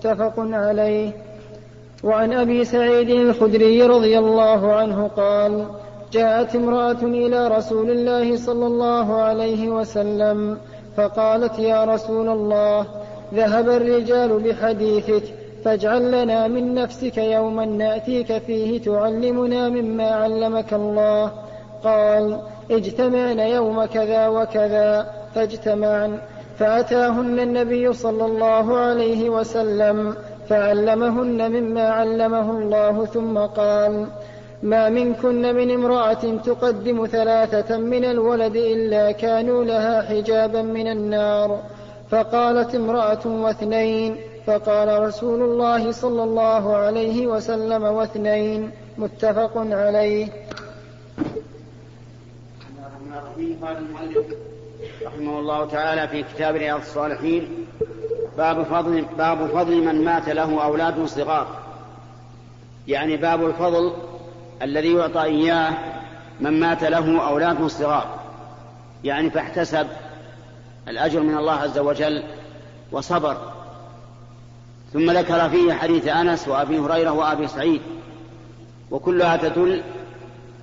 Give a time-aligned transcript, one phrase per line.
[0.00, 1.10] متفق عليه.
[2.04, 5.66] وعن أبي سعيد الخدري رضي الله عنه قال
[6.12, 10.58] جاءت امرأة إلى رسول الله صلى الله عليه وسلم
[10.96, 12.86] فقالت يا رسول الله
[13.34, 15.22] ذهب الرجال بحديثك
[15.64, 21.30] فاجعل لنا من نفسك يوما نأتيك فيه تعلمنا مما علمك الله.
[21.84, 22.40] قال
[22.70, 26.18] اجتمعن يوم كذا وكذا فاجتمعن.
[26.60, 30.14] فأتاهن النبي صلى الله عليه وسلم
[30.48, 34.06] فعلمهن مما علمه الله ثم قال
[34.62, 41.62] ما منكن من امرأة تقدم ثلاثة من الولد إلا كانوا لها حجابا من النار
[42.10, 50.28] فقالت امرأة واثنين فقال رسول الله صلى الله عليه وسلم واثنين متفق عليه.
[55.06, 57.66] رحمه الله تعالى في كتاب رياض الصالحين
[58.36, 61.46] باب فضل باب فضل من مات له أولاد صغار.
[62.88, 63.92] يعني باب الفضل
[64.62, 65.72] الذي يعطى إياه
[66.40, 68.18] من مات له أولاد صغار.
[69.04, 69.86] يعني فاحتسب
[70.88, 72.22] الأجر من الله عز وجل
[72.92, 73.36] وصبر.
[74.92, 77.82] ثم ذكر فيه حديث أنس وأبي هريرة وأبي سعيد.
[78.90, 79.82] وكلها تدل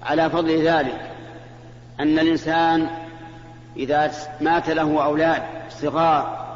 [0.04, 1.12] على فضل ذلك
[2.00, 3.07] أن الإنسان
[3.78, 4.12] إذا
[4.42, 6.48] مات له أولاد صغار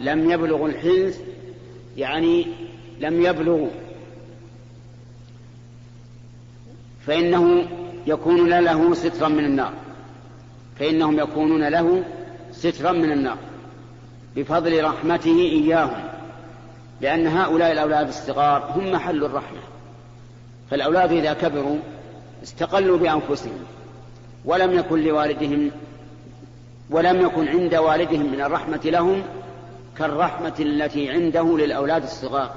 [0.00, 1.20] لم يبلغوا الحنث
[1.96, 2.46] يعني
[3.00, 3.68] لم يبلغوا
[7.06, 7.66] فإنه
[8.06, 9.72] يكون له سترا من النار.
[10.78, 12.04] فإنهم يكونون له
[12.52, 13.36] سترا من النار.
[14.36, 16.04] بفضل رحمته إياهم.
[17.00, 19.58] لأن هؤلاء الأولاد الصغار هم محل الرحمة.
[20.70, 21.78] فالأولاد إذا كبروا
[22.42, 23.64] استقلوا بأنفسهم
[24.44, 25.70] ولم يكن لوالدهم
[26.90, 29.22] ولم يكن عند والدهم من الرحمة لهم
[29.98, 32.50] كالرحمة التي عنده للأولاد الصغار.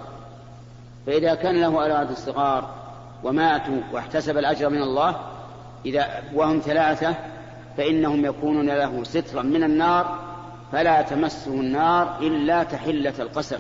[1.08, 2.70] فإذا كان له أولاد الصغار
[3.24, 5.16] وماتوا واحتسب الأجر من الله
[5.86, 7.16] إذا وهم ثلاثة
[7.78, 10.20] فإنهم يكونون له سترا من النار
[10.72, 13.60] فلا تمسه النار إلا تحلة القسم.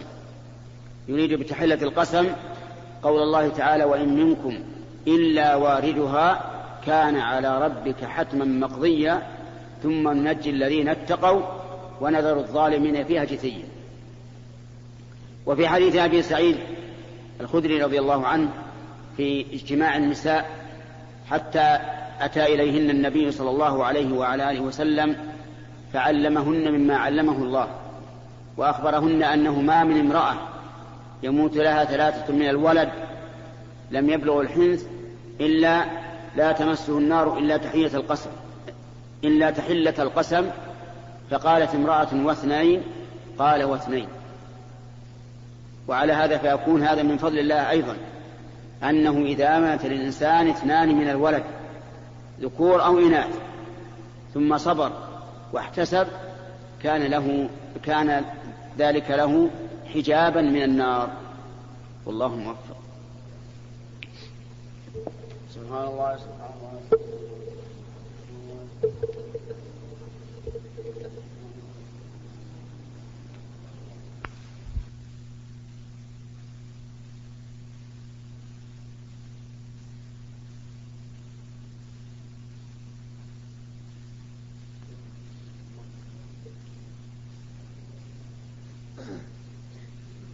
[1.08, 2.28] يريد بتحلة القسم
[3.04, 4.60] قول الله تعالى وإن منكم
[5.08, 6.42] إلا واردها
[6.86, 9.22] كان على ربك حتما مقضيا
[9.84, 11.42] ثم ننجي الذين اتقوا
[12.02, 13.66] ونذر الظالمين فيها جثيا.
[15.46, 16.58] وفي حديث أبي سعيد
[17.42, 18.50] الخدري رضي الله عنه
[19.18, 20.50] في اجتماع النساء
[21.30, 21.80] حتى
[22.22, 25.16] أتى إليهن النبي صلى الله عليه وعلى آله وسلم
[25.94, 27.68] فعلمهن مما علمه الله
[28.58, 30.36] وأخبرهن أنه ما من امرأة
[31.24, 32.90] يموت لها ثلاثة من الولد
[33.92, 34.86] لم يبلغ الحنث
[35.42, 35.86] إلا
[36.36, 38.30] لا تمسه النار إلا تحية القسم
[39.24, 40.50] إلا تحلة القسم
[41.30, 42.81] فقالت امرأة واثنين
[43.40, 44.07] قال واثنين.
[45.88, 47.97] وعلى هذا فيكون هذا من فضل الله أيضا
[48.84, 51.44] أنه إذا مات للإنسان اثنان من الولد
[52.41, 53.40] ذكور أو إناث
[54.34, 54.91] ثم صبر
[55.53, 56.07] واحتسب
[56.84, 57.50] كان له
[57.84, 58.25] كان
[58.78, 59.50] ذلك له
[59.94, 61.09] حجابا من النار.
[62.06, 62.78] والله موفق.
[65.56, 66.80] سبحان الله سبحان الله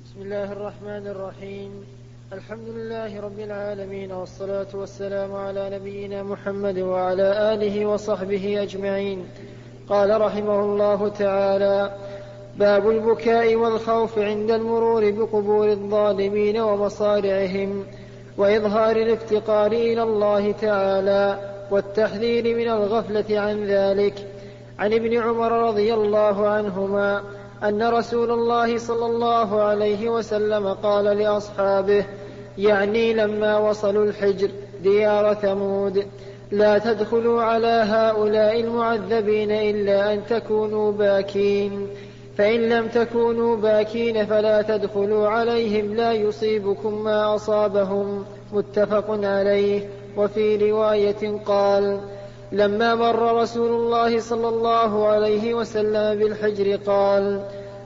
[0.06, 1.72] بسم الله الرحمن الرحيم.
[2.34, 9.26] الحمد لله رب العالمين والصلاة والسلام على نبينا محمد وعلى آله وصحبه أجمعين.
[9.90, 11.92] قال رحمه الله تعالى
[12.58, 17.86] باب البكاء والخوف عند المرور بقبور الظالمين ومصارعهم
[18.38, 21.40] وإظهار الافتقار إلى الله تعالى
[21.72, 24.28] والتحذير من الغفلة عن ذلك.
[24.80, 27.24] عن ابن عمر رضي الله عنهما
[27.64, 32.06] أن رسول الله صلى الله عليه وسلم قال لأصحابه
[32.58, 34.50] يعني لما وصلوا الحجر
[34.84, 36.06] ديار ثمود
[36.52, 41.88] لا تدخلوا على هؤلاء المعذبين إلا أن تكونوا باكين.
[42.38, 48.26] فإن لم تكونوا باكين فلا تدخلوا عليهم لا يصيبكم ما أصابهم.
[48.53, 49.90] متفق عليه.
[50.18, 52.00] وفي رواية قال
[52.52, 57.42] لما مر رسول الله صلى الله عليه وسلم بالحجر قال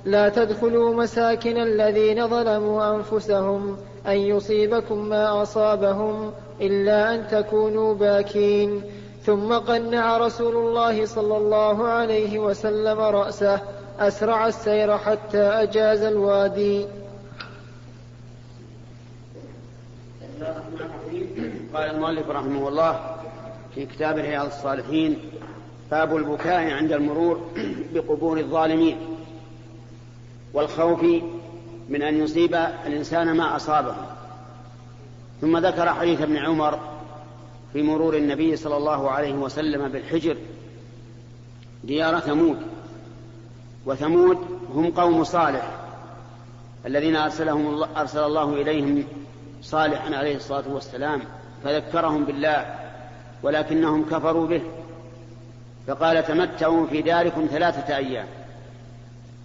[0.06, 3.78] لا تدخلوا مساكن الذين ظلموا أنفسهم
[4.08, 8.84] أن يصيبكم ما أصابهم إلا أن تكونوا باكين.
[9.26, 13.62] ثم قنع رسول الله صلى الله عليه وسلم رأسه
[14.00, 16.86] أسرع السير حتى أجاز الوادي.
[21.74, 23.19] قال المؤلف رحمه الله
[23.76, 25.20] في كتاب رياض الصالحين
[25.92, 27.42] باب البكاء عند المرور
[27.94, 28.98] بقبور الظالمين
[30.54, 31.06] والخوف
[31.90, 32.56] من أن يصيب
[32.86, 33.96] الإنسان ما أصابه.
[35.42, 36.80] ثم ذكر حديث ابن عمر
[37.74, 40.38] في مرور النبي صلى الله عليه وسلم بالحجر
[41.84, 42.58] ديار ثمود
[43.86, 44.38] وثمود
[44.74, 45.72] هم قوم صالح
[46.86, 49.04] الذين أرسلهم الله أرسل الله إليهم
[49.62, 51.22] صالحا عليه الصلاة والسلام
[51.64, 52.89] فذكرهم بالله.
[53.44, 54.62] ولكنهم كفروا به.
[55.88, 58.28] فقال تمتعوا في داركم ثلاثة أيام.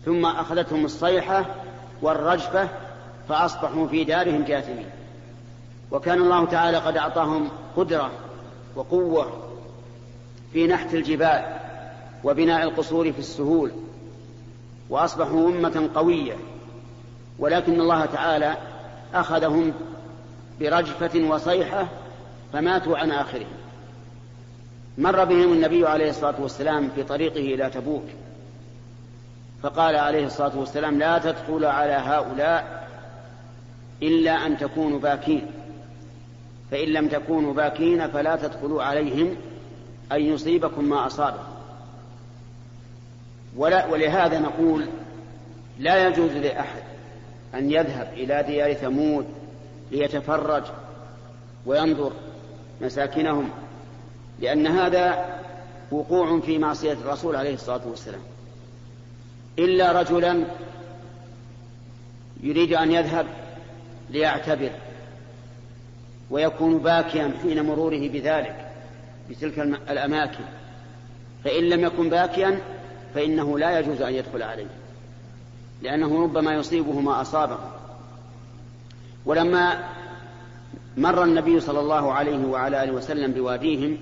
[0.05, 1.47] ثم أخذتهم الصيحة
[2.03, 2.69] والرجفة
[3.29, 4.87] فأصبحوا في دارهم جاثمين.
[5.91, 8.11] وكان الله تعالى قد أعطاهم قدرة
[8.77, 9.33] وقوة
[10.53, 11.57] في نحت الجبال
[12.25, 13.71] وبناء القصور في السهول
[14.91, 16.37] وأصبحوا أمة قوية.
[17.39, 18.57] ولكن الله تعالى
[19.15, 19.73] أخذهم
[20.61, 21.87] برجفة وصيحة
[22.53, 23.64] فماتوا عن آخرهم.
[24.99, 28.05] مر بهم النبي عليه الصلاة والسلام في طريقه إلى تبوك.
[29.63, 32.89] فقال عليه الصلاة والسلام لا تدخل على هؤلاء
[34.03, 35.47] إلا أن تكونوا باكين.
[36.71, 39.37] فإن لم تكونوا باكين فلا تدخلوا عليهم
[40.13, 41.55] أن يصيبكم ما أصابهم
[43.57, 44.87] ولا ولهذا نقول
[45.79, 46.83] لا يجوز لأحد
[47.55, 49.27] أن يذهب إلى ديار ثمود
[49.91, 50.63] ليتفرج
[51.67, 52.13] وينظر
[52.81, 53.51] مساكنهم
[54.41, 55.35] لأن هذا
[55.91, 58.21] وقوع في معصية الرسول عليه الصلاة والسلام.
[59.59, 60.45] إلا رجلا
[62.43, 63.27] يريد أن يذهب
[64.11, 64.71] ليعتبر
[66.31, 68.71] ويكون باكيا حين مروره بذلك
[69.31, 69.59] بتلك
[69.91, 70.45] الأماكن.
[71.45, 72.61] فإن لم يكن باكيا
[73.15, 74.67] فإنه لا يجوز أن يدخل عليه
[75.83, 77.59] لأنه ربما يصيبه ما أصابه.
[79.27, 79.89] ولما
[80.97, 83.99] مر النبي صلى الله عليه وعلى آله وسلم بواديهم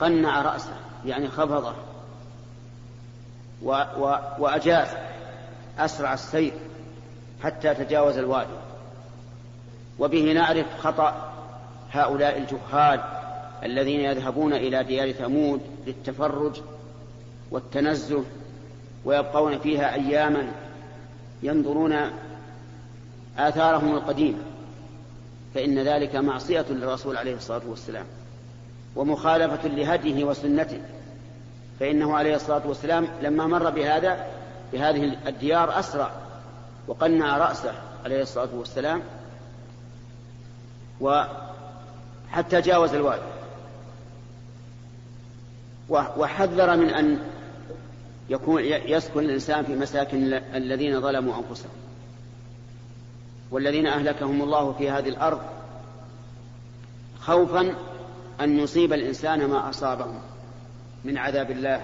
[0.00, 0.76] قنع رأسه
[1.06, 1.74] يعني خفضه.
[3.62, 4.88] و و وأجاز
[5.78, 6.52] أسرع السير
[7.42, 8.56] حتى تجاوز الوادي.
[9.98, 11.32] وبه نعرف خطأ
[11.92, 13.00] هؤلاء الجهال
[13.64, 16.60] الذين يذهبون إلى ديار ثمود للتفرج
[17.50, 18.24] والتنزه
[19.04, 20.52] ويبقون فيها أياما
[21.42, 22.10] ينظرون
[23.38, 24.38] آثارهم القديمة.
[25.54, 28.06] فإن ذلك معصية للرسول عليه الصلاة والسلام.
[28.96, 30.80] ومخالفة لهديه وسنته.
[31.80, 34.26] فإنه عليه الصلاة والسلام لما مر بهذا
[34.72, 36.10] بهذه الديار أسرع
[36.88, 37.72] وقنع رأسه
[38.04, 39.02] عليه الصلاة والسلام
[41.00, 43.22] وحتى جاوز الوادي
[45.88, 47.18] وحذر من أن
[48.28, 51.70] يكون يسكن الإنسان في مساكن الذين ظلموا أنفسهم.
[53.50, 55.40] والذين أهلكهم الله في هذه الأرض
[57.20, 57.74] خوفا
[58.40, 60.06] أن يصيب الإنسان ما أصابه
[61.04, 61.80] من عذاب الله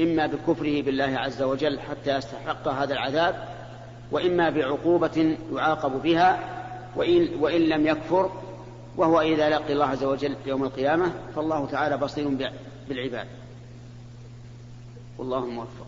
[0.00, 3.48] إما بكفره بالله عز وجل حتى يستحق هذا العذاب
[4.10, 6.38] وإما بعقوبة يعاقب بها
[6.96, 8.30] وإن, وإن لم يكفر
[8.96, 12.50] وهو إذا لقي الله عز وجل يوم القيامة فالله تعالى بصير
[12.88, 13.26] بالعباد.
[15.18, 15.86] والله موفق.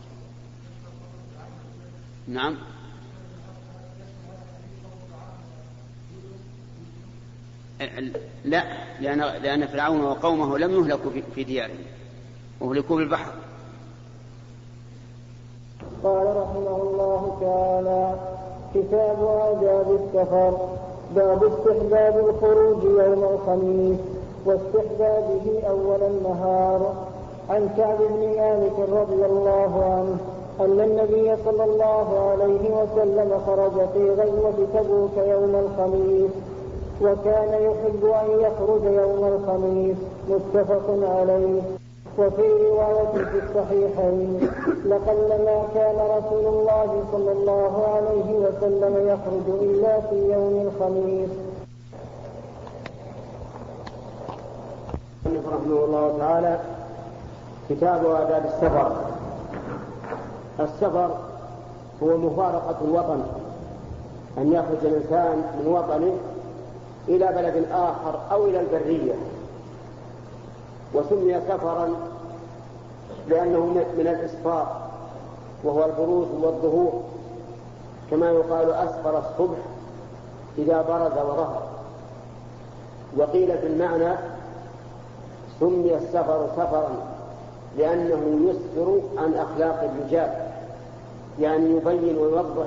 [2.28, 2.56] نعم.
[8.45, 8.62] لا
[9.00, 11.85] لأن, لأن فرعون وقومه لم يهلكوا في ديارهم
[12.62, 13.33] أهلكوا بالبحر.
[16.04, 18.14] قال رحمه الله تعالى
[18.75, 20.68] كتاب آداب السفر
[21.14, 23.99] باب استحباب الخروج يوم الخميس
[24.45, 27.06] واستحبابه أول النهار.
[27.50, 30.18] عن كعب بن مالك رضي الله عنه
[30.61, 36.30] أن النبي صلى الله عليه وسلم خرج في غزوة تبوك يوم الخميس.
[37.02, 39.96] وكان يحب أن يخرج يوم الخميس
[40.28, 40.86] متفق
[41.18, 41.62] عليه.
[42.18, 44.50] وفي رواية في الصحيحين
[44.86, 51.30] لقلما كان رسول الله صلى الله عليه وسلم يخرج إلا في يوم الخميس.
[55.26, 56.58] رحمه الله تعالى
[57.70, 58.92] كتاب آداب السفر.
[60.60, 61.10] السفر
[62.02, 63.22] هو مفارقة الوطن.
[64.38, 66.12] أن يخرج الإنسان من وطنه
[67.08, 69.14] إلى بلد آخر أو إلى البرية
[70.94, 71.88] وسمي سفرا
[73.28, 74.86] لأنه من الإسفار
[75.64, 77.02] وهو البروز والظهور
[78.10, 79.58] كما يقال أسفر الصبح
[80.58, 81.62] إذا برز وظهر
[83.16, 84.14] وقيل في المعنى
[85.60, 86.88] سمي السفر سفرا
[87.78, 90.46] لأنه يسفر عن أخلاق الرجال
[91.40, 92.66] يعني يبين ويوضح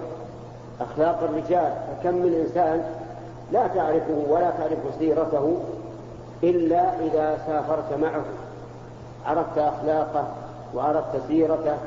[0.81, 1.74] أخلاق الرجال.
[2.03, 2.99] فكم من إنسان
[3.51, 5.58] لا تعرفه ولا تعرف سيرته
[6.44, 8.24] إلا إذا سافرت معه
[9.25, 10.27] عرفت أخلاقه
[10.75, 11.77] وعرفت سيرته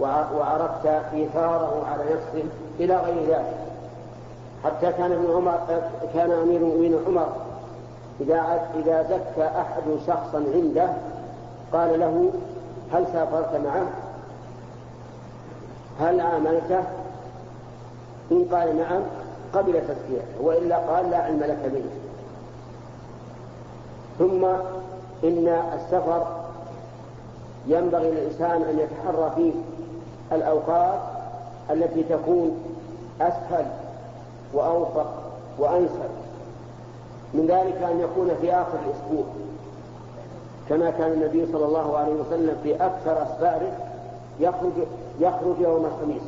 [0.00, 2.48] وعرفت إيثاره على نفسه
[2.80, 3.56] إلى غير ذلك
[4.64, 5.58] حتى كان ابن عمر
[6.14, 7.26] كان أمير المؤمنين عمر
[8.20, 10.88] إذا إذا زكى أحد شخصا عنده
[11.72, 12.30] قال له
[12.92, 13.86] هل سافرت معه؟
[16.00, 16.82] هل عاملته؟
[18.32, 19.02] إن قال نعم
[19.54, 21.84] قبل تزكيته وإلا قال لا علم لك به
[24.18, 24.44] ثم
[25.24, 26.26] إن السفر
[27.66, 29.52] ينبغي للإنسان أن يتحرى فيه
[30.32, 31.00] الأوقات
[31.70, 32.62] التي تكون
[33.20, 33.66] أسهل
[34.54, 35.06] وأوفق
[35.58, 36.10] وأنسب.
[37.34, 39.24] من ذلك أن يكون في آخر الأسبوع
[40.68, 43.72] كما كان النبي صلى الله عليه وسلم في أكثر أسفاره
[44.40, 44.72] يخرج
[45.20, 46.22] يخرج يوم الخميس.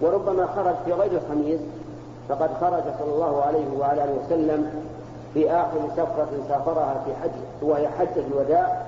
[0.00, 1.60] وربما خرج في غير الخميس
[2.30, 4.84] فقد خرج صلى الله عليه وعلى آله وسلم
[5.34, 7.30] في آخر سفرة سافرها في حج
[7.62, 8.82] وهي حجه الوداع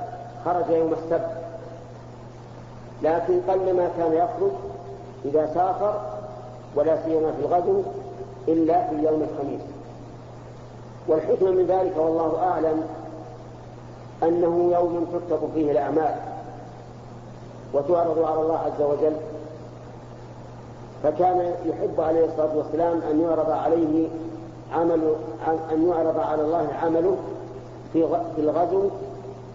[0.44, 1.30] خرج يوم السبت.
[3.02, 4.52] لكن قلما كان يخرج
[5.24, 6.00] إذا سافر
[6.76, 7.82] ولا سيما في الغزو
[8.48, 9.60] إلا في يوم الخميس.
[11.08, 12.82] والحكمة من ذلك والله أعلم
[14.22, 16.14] أنه يوم تكتب فيه الأعمال
[17.74, 19.16] وتعرض على الله عز وجل
[21.02, 24.08] فكان يحب عليه الصلاة والسلام أن يعرض عليه
[24.72, 25.14] عمل
[25.72, 27.16] أن يعرض على الله عمله
[27.92, 28.06] في
[28.36, 28.88] في الغزو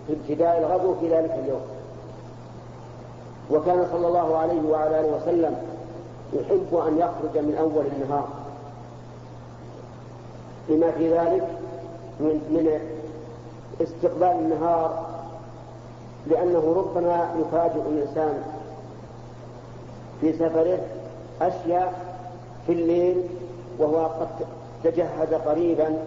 [0.08, 1.62] في ابتداء الغزو في ذلك اليوم.
[3.52, 5.56] وكان صلى الله عليه وعلى آله وسلم
[6.34, 8.28] يحب أن يخرج من أول النهار.
[10.70, 11.48] لما في ذلك
[12.20, 12.80] من من
[13.82, 15.06] استقبال النهار
[16.28, 18.44] لأنه ربما يفاجئ الإنسان
[20.22, 20.80] في سفره
[21.42, 21.94] أشياء
[22.68, 23.24] في الليل
[23.80, 24.28] وهو قد
[24.84, 25.98] تجهز قريبا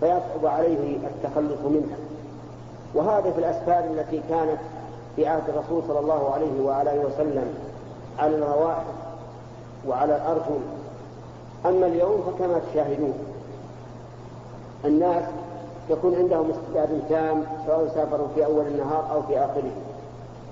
[0.00, 1.96] فيصعب عليه التخلص منها.
[2.94, 4.58] وهذا في الأسفار التي كانت
[5.16, 7.54] في عهد الرسول صلى الله عليه وعلى وسلم
[8.18, 8.84] على الرواحل
[9.88, 10.60] وعلى الأرجل.
[11.66, 13.14] أما اليوم فكما تشاهدون
[14.84, 15.24] الناس
[15.90, 19.70] يكون عندهم استعداد تام سواء سافروا في أول النهار أو في آخره.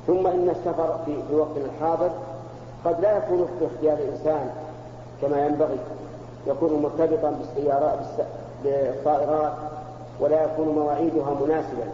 [0.07, 2.11] ثم إن السفر في وقتنا الحاضر
[2.85, 4.51] قد لا يكون باختيار الإنسان
[5.23, 5.79] كما ينبغي
[6.47, 7.99] يكون مرتبطا بالسيارات
[8.65, 9.53] بالطائرات
[10.21, 11.85] ولا يكون مواعيدها مناسبا.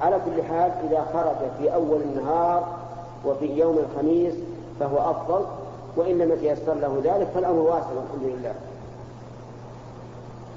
[0.00, 2.64] على كل حال إذا خرج في أول النهار
[3.26, 4.34] وفي يوم الخميس
[4.80, 5.44] فهو أفضل
[5.96, 8.54] وإن لم يتيسر له ذلك فالأمر واسع الحمد لله.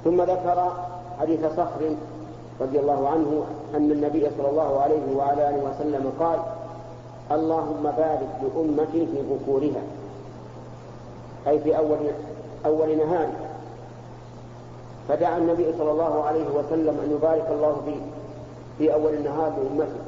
[0.03, 0.71] ثم ذكر
[1.19, 1.95] حديث صخر
[2.61, 3.43] رضي الله عنه
[3.75, 6.39] أن النبي صلى الله عليه وعلى آله وسلم قال
[7.35, 9.81] اللهم بارك لأمتي في بكورها.
[11.47, 11.97] أي في أول
[12.65, 13.49] أول نهارها
[15.09, 17.95] فدعا النبي صلى الله عليه وسلم أن يبارك الله في
[18.77, 19.99] في أول النهار لأمته.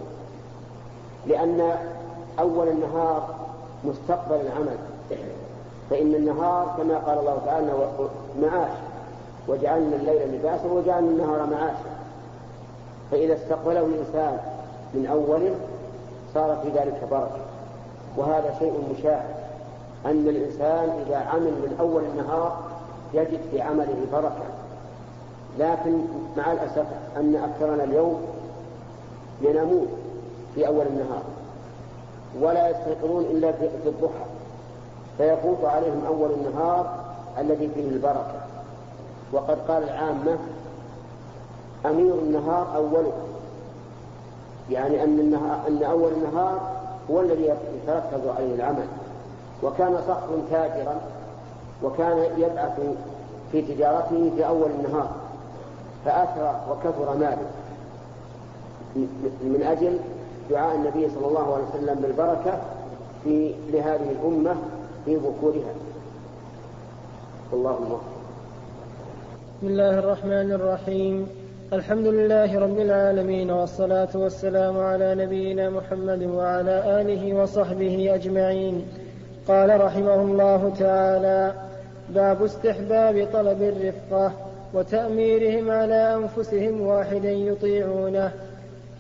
[1.28, 1.78] لأن
[2.40, 3.36] أول النهار
[3.84, 4.78] مستقبل العمل.
[5.90, 7.72] فإن النهار كما قال الله تعالى
[8.42, 8.78] معاش.
[9.48, 11.96] وجعلنا الليل لباسا وجعلنا النهار معاشا.
[13.12, 14.38] فإذا استقبله الإنسان
[14.94, 15.56] من أوله
[16.36, 17.42] صار في ذلك بركة.
[18.18, 19.36] وهذا شيء مشاهد.
[20.06, 22.58] أن الإنسان إذا عمل من أول النهار
[23.14, 24.46] يجد في عمله بركة.
[25.60, 26.02] لكن
[26.38, 26.86] مع الأسف
[27.18, 28.22] أن أكثرنا اليوم
[29.42, 29.88] ينامون
[30.56, 31.24] في أول النهار.
[32.42, 34.26] ولا يستيقظون إلا في الضحى.
[35.18, 36.96] فيفوت عليهم أول النهار
[37.38, 38.42] الذي فيه البركة.
[39.34, 40.38] وقد قال العامة
[41.86, 43.14] أمير النهار أوله.
[44.70, 45.34] يعني أن,
[45.68, 46.60] أن أول النهار
[47.12, 48.88] هو الذي يتركز عليه العمل.
[49.64, 51.02] وكان صخر تاجرا
[51.84, 52.80] وكان يبعث
[53.52, 55.10] في تجارته في أول النهار
[56.06, 57.48] فأثرى وكثر ماله.
[59.42, 60.00] من أجل
[60.50, 62.62] دعاء النبي صلى الله عليه وسلم بالبركة
[63.24, 64.56] في لهذه الأمة
[65.06, 65.74] في ذكورها
[67.54, 67.98] اللهم
[69.58, 71.45] بسم الله الرحمن الرحيم.
[71.74, 78.88] الحمد لله رب العالمين والصلاة والسلام على نبينا محمد وعلى آله وصحبه أجمعين.
[79.48, 81.54] قال رحمه الله تعالى
[82.10, 84.32] باب استحباب طلب الرفقة
[84.74, 88.32] وتأميرهم على أنفسهم واحدا يطيعونه.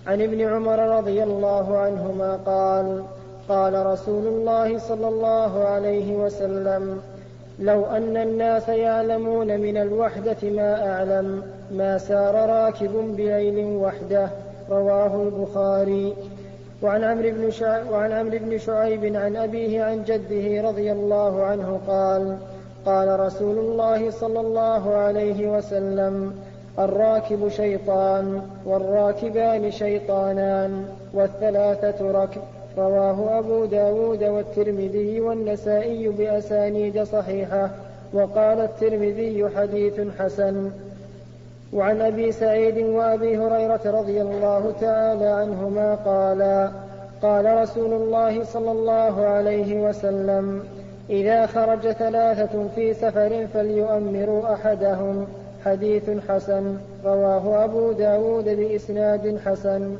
[0.08, 3.04] عن ابن عمر رضي الله عنهما قال
[3.50, 7.02] قال رسول الله صلى الله عليه وسلم
[7.60, 14.30] لو أن الناس يعلمون من الوحدة ما أعلم ما سار راكب بليل وحده
[14.70, 16.14] رواه البخاري.
[16.84, 17.52] وعن عمرو بن
[17.92, 22.38] وعن عمرو بن شعيب عن أبيه عن جده رضي الله عنه قال
[22.86, 26.34] قال رسول الله صلى الله عليه وسلم
[26.80, 32.42] الراكب شيطان والراكبان شيطانان والثلاثة ركب
[32.78, 37.70] رواه أبو داود والترمذي والنسائي بأسانيد صحيحة
[38.14, 40.72] وقال الترمذي حديث حسن.
[41.74, 46.72] وعن أبي سعيد وأبي هريرة رضي الله تعالى عنهما قالا
[47.22, 50.64] قال رسول الله صلى الله عليه وسلم
[51.10, 55.28] إذا خرج ثلاثة في سفر فليؤمروا أحدهم.
[55.66, 59.96] حديث حسن رواه أبو داود بإسناد حسن.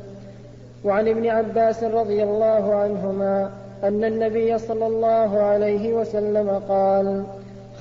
[0.86, 3.52] وعن ابن عباس رضي الله عنهما
[3.84, 7.24] أن النبي صلى الله عليه وسلم قال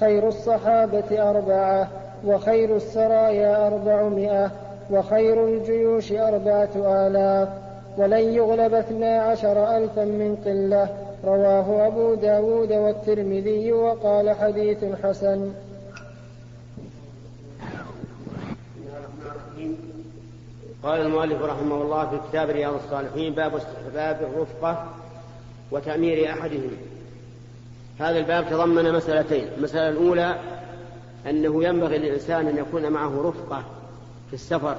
[0.01, 1.89] خير الصحابة أربعة
[2.27, 4.51] وخير السرايا أربعمائة
[4.91, 7.49] وخير الجيوش أربعة آلاف
[7.99, 10.89] ولن يغلب اثنا عشر ألفا من قلة
[11.25, 15.51] رواه أبو داود والترمذي وقال حديث حسن.
[20.85, 24.87] قال المؤلف رحمه الله في كتاب رياض الصالحين باب استحباب الرفقة
[25.71, 26.71] وتأمير أحدهم.
[27.99, 29.49] هذا الباب تضمن مسألتين.
[29.59, 30.37] المسألة الأولى
[31.27, 33.63] أنه ينبغي للإنسان أن يكون معه رفقة
[34.29, 34.77] في السفر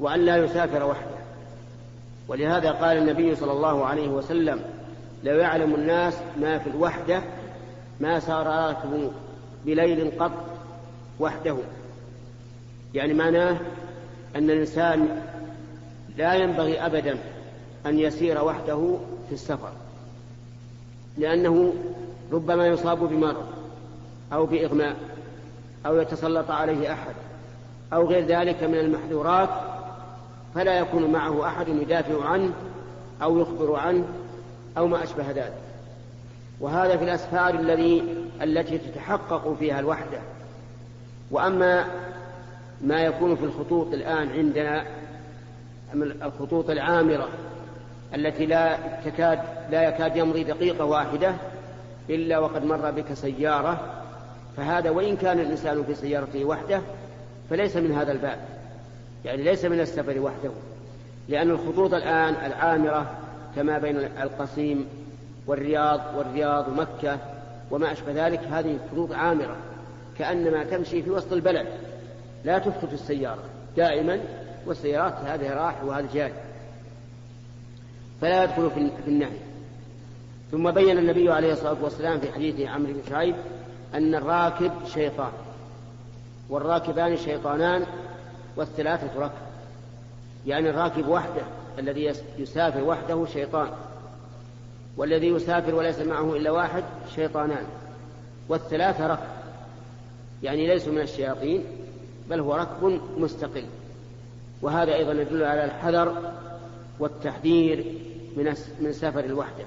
[0.00, 1.22] وأن لا يسافر وحده.
[2.28, 4.60] ولهذا قال النبي صلى الله عليه وسلم
[5.24, 7.22] لو يعلم الناس ما في الوحدة
[8.00, 9.10] ما سار راكب
[9.64, 10.32] بليل قط
[11.20, 11.56] وحده.
[12.94, 13.56] يعني معناه
[14.36, 15.22] أن الإنسان
[16.16, 17.18] لا ينبغي أبدا
[17.86, 18.96] أن يسير وحده
[19.28, 19.72] في السفر
[21.18, 21.74] لأنه
[22.32, 23.46] ربما يصاب بمرض
[24.32, 24.96] أو بإغماء
[25.86, 27.14] أو يتسلط عليه أحد
[27.92, 29.48] أو غير ذلك من المحذورات
[30.54, 32.52] فلا يكون معه أحد يدافع عنه
[33.22, 34.04] أو يخبر عنه
[34.78, 35.58] أو ما أشبه ذلك.
[36.60, 38.02] وهذا في الأسفار الذي
[38.42, 40.18] التي تتحقق فيها الوحدة.
[41.30, 41.84] وأما
[42.82, 44.84] ما يكون في الخطوط الآن عندنا
[46.22, 47.28] الخطوط العامرة
[48.14, 49.38] التي لا تكاد
[49.70, 51.34] لا يكاد يمضي دقيقة واحدة
[52.10, 54.02] إلا وقد مر بك سيارة
[54.56, 56.80] فهذا وإن كان الإنسان في سيارته وحده
[57.50, 58.38] فليس من هذا الباب.
[59.24, 60.50] يعني ليس من السفر وحده
[61.28, 63.10] لأن الخطوط الآن العامرة
[63.56, 64.88] كما بين القصيم
[65.46, 67.18] والرياض والرياض ومكة
[67.70, 69.56] وما أشبه ذلك هذه خطوط عامرة
[70.18, 71.66] كأنما تمشي في وسط البلد.
[72.44, 73.42] لا تفقد السيارة
[73.76, 74.20] دائما
[74.66, 76.32] والسيارات هذه راح وهذا جاي.
[78.20, 79.38] فلا يدخل في النهي.
[80.50, 83.36] ثم بين النبي عليه الصلاة والسلام في حديث عمرو بن شعيب
[83.94, 85.32] أن الراكب شيطان
[86.48, 87.86] والراكبان شيطانان
[88.56, 89.32] والثلاثة ركب
[90.46, 91.42] يعني الراكب وحده
[91.78, 93.68] الذي يسافر وحده شيطان
[94.96, 97.64] والذي يسافر وليس معه إلا واحد شيطانان
[98.48, 99.32] والثلاثة ركب.
[100.42, 101.64] يعني ليسوا من الشياطين
[102.30, 103.64] بل هو ركب مستقل.
[104.62, 106.32] وهذا أيضا يدل على الحذر
[106.98, 107.84] والتحذير
[108.36, 109.64] من من سفر الوحدة.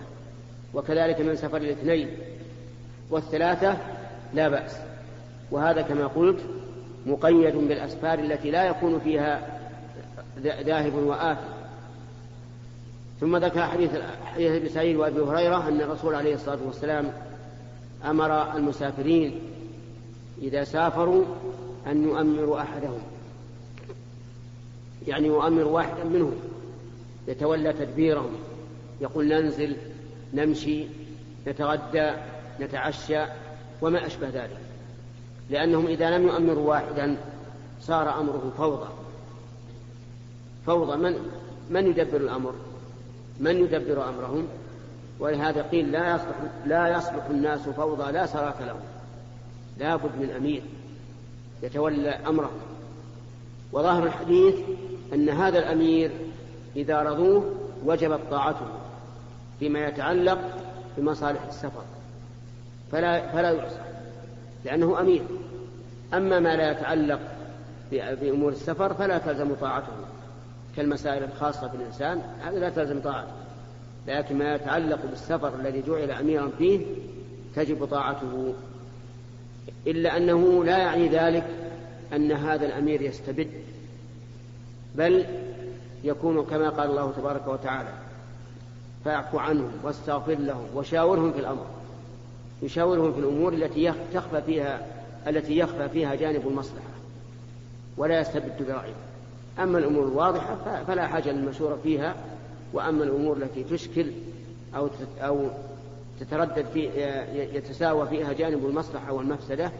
[0.73, 2.09] وكذلك من سفر الاثنين.
[3.09, 3.77] والثلاثة
[4.33, 4.77] لا بأس.
[5.51, 6.39] وهذا كما قلت
[7.05, 9.59] مقيد بالأسفار التي لا يكون فيها
[10.39, 11.37] ذاهب وآت
[13.19, 13.91] ثم ذكر حديث
[14.25, 17.11] حديث ابن سعيد وأبي هريرة أن الرسول عليه الصلاة والسلام
[18.05, 19.39] أمر المسافرين
[20.41, 21.25] إذا سافروا
[21.87, 22.99] أن يؤمروا أحدهم.
[25.07, 26.35] يعني يؤمر واحدا منهم.
[27.27, 28.35] يتولى تدبيرهم.
[29.01, 29.75] يقول ننزل
[30.33, 30.85] نمشي
[31.47, 32.11] نتغدى
[32.61, 33.25] نتعشى
[33.81, 34.57] وما أشبه ذلك.
[35.49, 37.17] لأنهم إذا لم يؤمروا واحدا
[37.81, 38.89] صار أمره فوضى.
[40.65, 41.15] فوضى من
[41.69, 42.53] من يدبر الأمر؟
[43.39, 44.47] من يدبر أمرهم؟
[45.19, 48.81] ولهذا قيل لا يصلح لا يصلح الناس فوضى لا صلاة لهم.
[49.77, 50.61] لا بد من أمير.
[51.63, 52.59] يتولى أمرهم
[53.71, 54.55] وظاهر الحديث
[55.13, 56.11] أن هذا الأمير
[56.75, 58.67] إذا رضوه وجبت طاعته
[59.59, 60.39] فيما يتعلق
[60.97, 61.83] بمصالح السفر.
[62.91, 63.81] فلا فلا يعصى
[64.65, 65.23] لأنه أمير.
[66.13, 67.19] أما ما لا يتعلق
[67.91, 69.93] بأمور السفر فلا تلزم طاعته.
[70.75, 73.31] كالمسائل الخاصة بالإنسان هذا لا تلزم طاعته.
[74.07, 76.85] لكن ما يتعلق بالسفر الذي جعل أميرا فيه
[77.55, 78.53] تجب طاعته
[79.87, 81.45] إلا أنه لا يعني ذلك
[82.13, 83.47] أن هذا الأمير يستبد
[84.95, 85.25] بل
[86.03, 87.93] يكون كما قال الله تبارك وتعالى
[89.05, 91.65] فاعف عنهم واستغفر لهم وشاورهم في الأمر
[92.61, 94.87] يشاورهم في الأمور التي تخفى فيها
[95.27, 96.95] التي يخفى فيها جانب المصلحة
[97.97, 98.93] ولا يستبد برأيه.
[99.59, 102.15] أما الأمور الواضحة فلا حاجة للمشورة فيها
[102.73, 104.11] وأما الأمور التي تشكل
[104.75, 105.49] أو أو
[106.19, 106.89] تتردد في
[107.53, 109.71] يتساوى فيها جانب المصلحة والمفسدة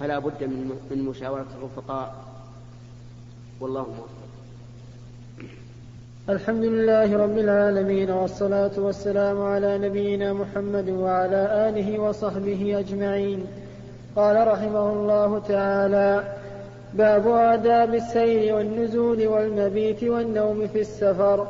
[0.00, 0.44] فلا بد
[0.90, 2.14] من مشاورة الرفقاء.
[3.60, 4.08] والله موفق.
[6.28, 13.46] الحمد لله رب العالمين والصلاة والسلام على نبينا محمد وعلى آله وصحبه أجمعين.
[14.16, 16.36] قال رحمه الله تعالى
[16.94, 21.46] باب آداب السير والنزول والمبيت والنوم في السفر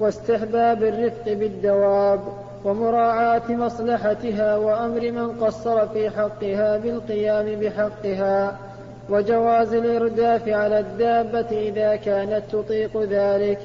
[0.00, 2.20] واستحباب الرفق بالدواب.
[2.64, 8.56] ومراعاة مصلحتها وأمر من قصر في حقها بالقيام بحقها
[9.10, 13.58] وجواز الإرداف على الدابة إذا كانت تطيق ذلك.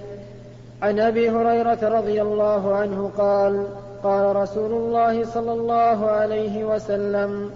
[0.82, 3.68] عن أبي هريرة رضي الله عنه قال
[4.04, 7.52] قال رسول الله صلى الله عليه وسلم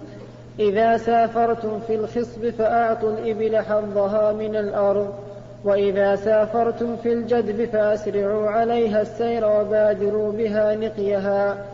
[0.58, 5.14] إذا سافرتم في الخصب فأعطوا الإبل حظها من الأرض
[5.64, 11.64] وإذا سافرتم في الجدب فأسرعوا عليها السير وبادروا بها نقيها.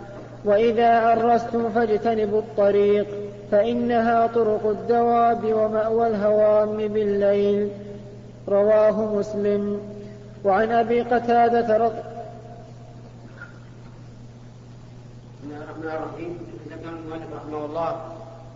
[0.45, 3.07] وإذا عرستم فاجتنبوا الطريق
[3.51, 7.71] فإنها طرق الدواب ومأوى الهوام بالليل.
[8.49, 9.81] رواه مسلم.
[10.45, 12.17] وعن أبي قتادة رضي الله
[17.07, 17.97] الرحمن رحمه الله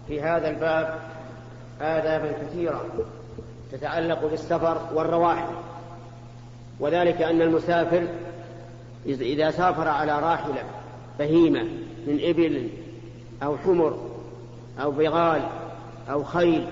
[0.08, 0.94] في هذا الباب
[1.80, 2.84] آدابا كثيرة
[3.72, 5.54] تتعلق بالسفر والرواحل
[6.80, 8.06] وذلك أن المسافر
[9.06, 10.62] إذا سافر على راحلة
[11.18, 11.62] بهيمة
[12.06, 12.68] من إبل
[13.42, 13.98] أو حمر
[14.80, 15.42] أو بغال
[16.11, 16.66] أو خيل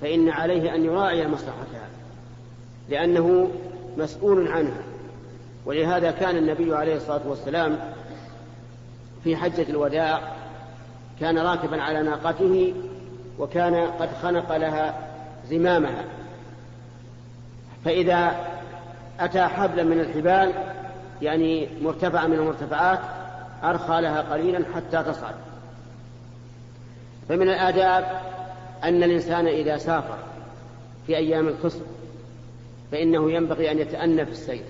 [0.00, 1.88] فإن عليه أن يراعي مصلحتها
[2.88, 3.50] لأنه
[3.98, 4.82] مسؤول عنها.
[5.66, 7.78] ولهذا كان النبي عليه الصلاة والسلام
[9.24, 10.20] في حجة الوداع
[11.20, 12.74] كان راكبا على ناقته
[13.38, 15.13] وكان قد خنق لها
[15.48, 16.04] زمامها.
[17.84, 18.36] فإذا
[19.20, 20.52] أتى حبلا من الحبال
[21.22, 23.00] يعني مرتفعة من المرتفعات
[23.62, 25.34] أرخى لها قليلا حتى تصعد.
[27.28, 28.20] فمن الآداب
[28.84, 30.18] أن الإنسان إذا سافر
[31.06, 31.82] في أيام الخصب
[32.92, 34.64] فإنه ينبغي أن يتأنى في السير.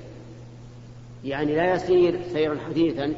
[1.24, 3.14] يعني لا يسير سيرا حديثا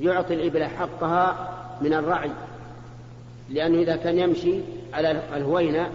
[0.00, 2.30] يعطي الإبل حقها من الرعي
[3.50, 4.60] لأنه إذا كان يمشي
[4.92, 5.90] على الهوينة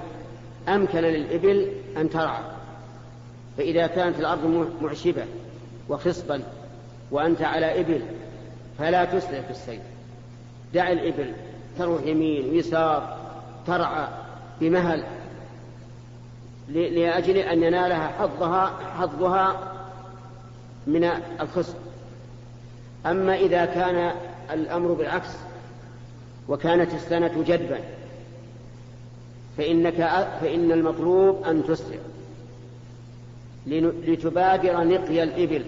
[0.68, 2.44] أمكن للإبل أن ترعى
[3.58, 5.26] فإذا كانت الأرض معشبة
[5.90, 6.42] وخصبا
[7.12, 8.02] وأنت على إبل
[8.80, 9.82] فلا تسرع في السير
[10.74, 11.34] دع الإبل
[11.78, 13.18] تروح يمين ويسار
[13.68, 14.08] ترعى
[14.62, 15.04] بمهل
[16.70, 18.66] لأجل أن ينالها حظها
[18.98, 19.74] حظها
[20.88, 21.04] من
[21.42, 21.76] الخصب.
[23.06, 24.12] أما إذا كان
[24.54, 25.30] الأمر بالعكس
[26.50, 27.80] وكانت السنة جدبا
[29.58, 29.96] فإنك
[30.42, 31.98] فإن المطلوب أن تسرع.
[33.68, 35.66] لتبادر نقي الإبل.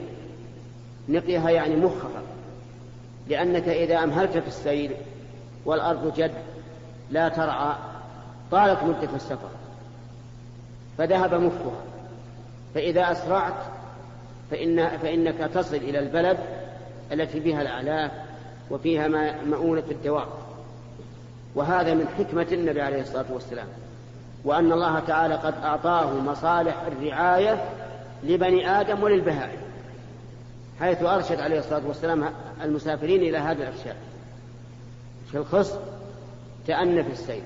[1.10, 2.22] نقيها يعني مخها.
[3.28, 4.92] لأنك إذا أمهلت في السير
[5.66, 6.34] والأرض جد
[7.12, 7.76] لا ترعى
[8.52, 9.50] طالت مدة السفر.
[10.98, 11.84] فذهب مخها.
[12.76, 13.64] فإذا أسرعت
[14.52, 16.38] فإن فإنك تصل إلى البلد
[17.12, 18.12] التي بها الأعلاف
[18.72, 19.08] وفيها
[19.46, 20.28] مؤونة الدواب
[21.56, 23.68] وهذا من حكمة النبي عليه الصلاة والسلام.
[24.46, 27.64] وأن الله تعالى قد أعطاه مصالح الرعاية
[28.24, 29.60] لبني آدم وللبهائم
[30.80, 32.30] حيث أرشد عليه الصلاة والسلام
[32.64, 33.96] المسافرين إلى هذا الإرشاد
[35.32, 35.80] في الخص
[36.68, 37.44] تأن في السير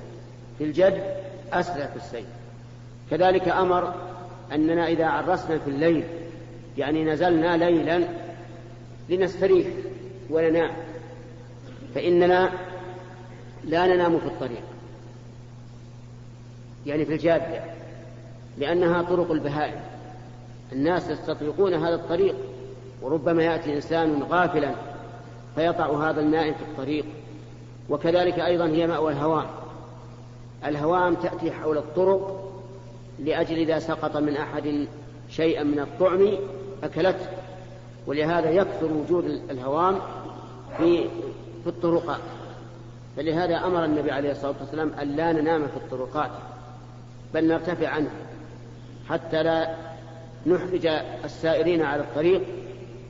[0.58, 1.15] في الجد
[1.54, 2.26] أسرع في السير
[3.12, 3.93] كذلك أمر
[4.52, 6.04] أننا إذا عرسنا في الليل
[6.78, 8.08] يعني نزلنا ليلا
[9.10, 9.67] لنستريح
[10.30, 10.72] وننام
[11.95, 12.52] فإننا
[13.63, 14.63] لا ننام في الطريق.
[16.86, 17.63] يعني في الجادة.
[18.58, 19.80] لأنها طرق البهائم.
[20.72, 22.36] الناس يستطرقون هذا الطريق
[23.02, 24.72] وربما يأتي إنسان غافلا
[25.56, 27.06] فيطع هذا النائم في الطريق.
[27.89, 29.45] وكذلك أيضا هي مأوى الهوام.
[30.65, 32.52] الهوام تأتي حول الطرق
[33.19, 34.88] لأجل إذا سقط من أحد
[35.30, 36.38] شيئا من الطعم
[36.84, 37.28] أكلته.
[38.08, 40.00] ولهذا يكثر وجود الهوام
[40.78, 41.04] في
[41.63, 42.19] في الطرقات.
[43.19, 46.32] فلهذا أمر النبي عليه الصلاة والسلام أن لا ننام في الطرقات
[47.34, 48.12] بل نرتفع عنها
[49.10, 49.75] حتى لا
[50.45, 50.88] نحرج
[51.25, 52.41] السائرين على الطريق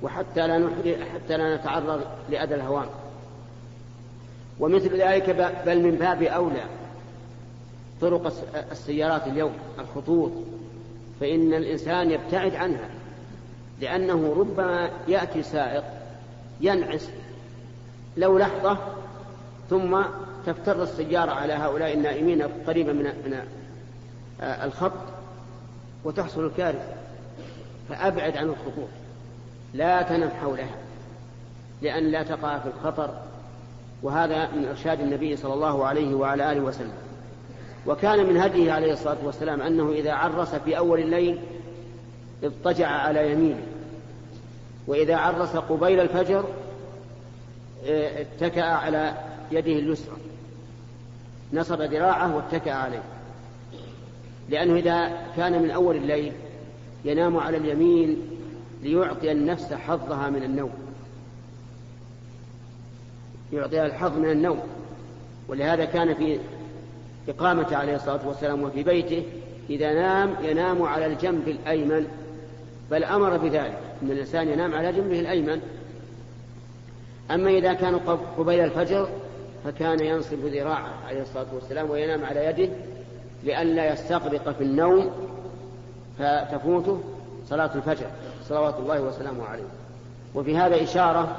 [0.03, 2.87] وحتى لا نحرج حتى لا نتعرض لأذى الهوام.
[4.59, 5.29] ومثل ذلك
[5.65, 6.63] بل من باب أولى
[8.01, 8.33] طرق
[8.71, 10.31] السيارات اليوم الخطوط.
[11.19, 12.89] فإن الإنسان يبتعد عنها
[13.81, 15.83] لأنه ربما يأتي سائق
[16.61, 17.09] ينعس
[18.17, 18.77] لو لحظة
[19.69, 20.01] ثم
[20.45, 23.41] تفتر السيارة على هؤلاء النائمين قريبا من من
[24.41, 24.91] الخط
[26.03, 26.93] وتحصل الكارثة.
[27.89, 28.89] فأبعد عن الخطوط.
[29.73, 30.75] لا تنم حولها
[31.81, 33.09] لأن لا تقع في الخطر
[34.03, 36.93] وهذا من إرشاد النبي صلى الله عليه وعلى آله وسلم.
[37.87, 41.39] وكان من هديه عليه الصلاة والسلام أنه إذا عرس في أول الليل
[42.43, 43.61] اضطجع على يمينه.
[44.87, 46.45] وإذا عرس قبيل الفجر
[47.85, 49.13] آه، اتكأ على
[49.51, 50.15] يده اليسرى.
[51.53, 53.03] نصب ذراعه واتكأ عليه.
[54.49, 56.31] لأنه إذا كان من أول الليل
[57.05, 58.17] ينام على اليمين
[58.83, 60.71] ليعطي النفس حظها من النوم.
[63.53, 64.59] يعطيها الحظ من النوم.
[65.47, 66.39] ولهذا كان في
[67.29, 69.23] إقامته عليه الصلاة والسلام وفي بيته
[69.69, 72.07] إذا نام ينام على الجنب الأيمن.
[72.91, 73.79] بل أمر بذلك.
[74.03, 75.61] أن الإنسان ينام على جنبه الأيمن.
[77.31, 77.95] أما إذا كان
[78.37, 79.09] قبيل الفجر
[79.65, 82.69] فكان ينصب ذراعه عليه الصلاة والسلام وينام على يده
[83.43, 85.11] لئلا يستغرق في النوم
[86.19, 87.01] فتفوته
[87.47, 88.05] صلاة الفجر.
[88.43, 89.67] صلوات الله وسلامه عليه.
[90.35, 91.35] وفي هذا إشارة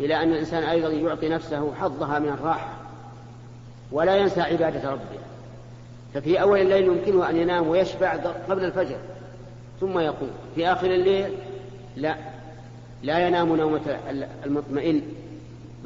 [0.00, 2.72] إلى أن الإنسان أيضا يعطي نفسه حظها من الراحة
[3.92, 5.18] ولا ينسى عبادة ربه.
[6.14, 8.14] ففي أول الليل يمكنه أن ينام ويشبع
[8.48, 8.96] قبل الفجر
[9.80, 10.30] ثم يقوم.
[10.54, 11.32] في آخر الليل
[11.96, 12.16] لا.
[13.02, 13.98] لا ينام نومة
[14.46, 15.02] المطمئن.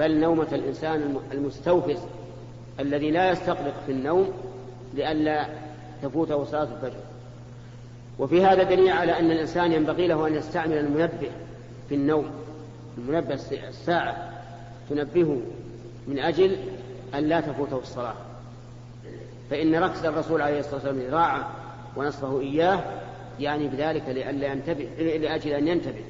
[0.01, 1.99] بل نومة الإنسان المستوفز
[2.81, 4.33] الذي لا يستغرق في النوم
[4.95, 5.49] لئلا
[6.03, 7.01] تفوته صلاة الفجر.
[8.19, 11.31] وفي هذا دليل على أن الإنسان ينبغي له أن يستعمل المنبه
[11.89, 12.31] في النوم.
[12.99, 14.31] المنبه الساعة
[14.91, 15.41] تنبهه
[16.07, 16.57] من أجل
[17.15, 18.15] أن لا تفوته الصلاة.
[19.51, 21.51] فإن ركز الرسول عليه الصلاة والسلام ذراعه
[21.97, 22.85] ونصره إياه
[23.41, 26.05] يعني بذلك لئلا ينتبه لأجل أن ينتبه.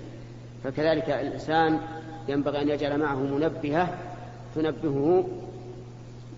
[0.64, 1.80] فكذلك الإنسان
[2.28, 3.88] ينبغي أن يجعل معه منبهة
[4.54, 5.24] تنبهه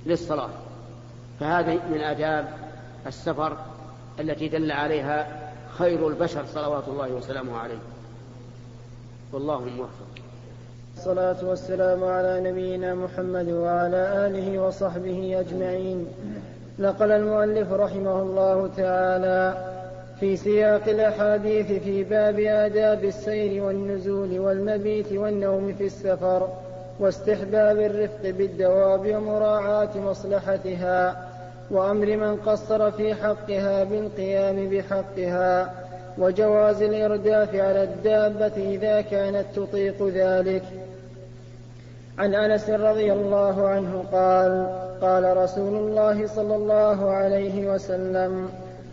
[0.07, 0.51] للصلاة.
[1.40, 2.49] فهذه من آداب
[3.07, 3.57] السفر
[4.21, 7.79] التي دل عليها خير البشر صلوات الله وسلامه عليه.
[9.33, 10.23] والله موفق.
[10.97, 16.07] الصلاة والسلام على نبينا محمد وعلى آله وصحبه أجمعين.
[16.79, 19.71] نقل المؤلف رحمه الله تعالى
[20.22, 26.48] في سياق الأحاديث في باب آداب السير والنزول والمبيت والنوم في السفر
[27.00, 31.28] واستحباب الرفق بالدواب ومراعاة مصلحتها
[31.70, 35.72] وأمر من قصر في حقها بالقيام بحقها
[36.18, 40.64] وجواز الإرداف على الدابة إذا كانت تطيق ذلك.
[42.18, 44.66] عن أنس رضي الله عنه قال
[45.00, 48.48] قال رسول الله صلى الله عليه وسلم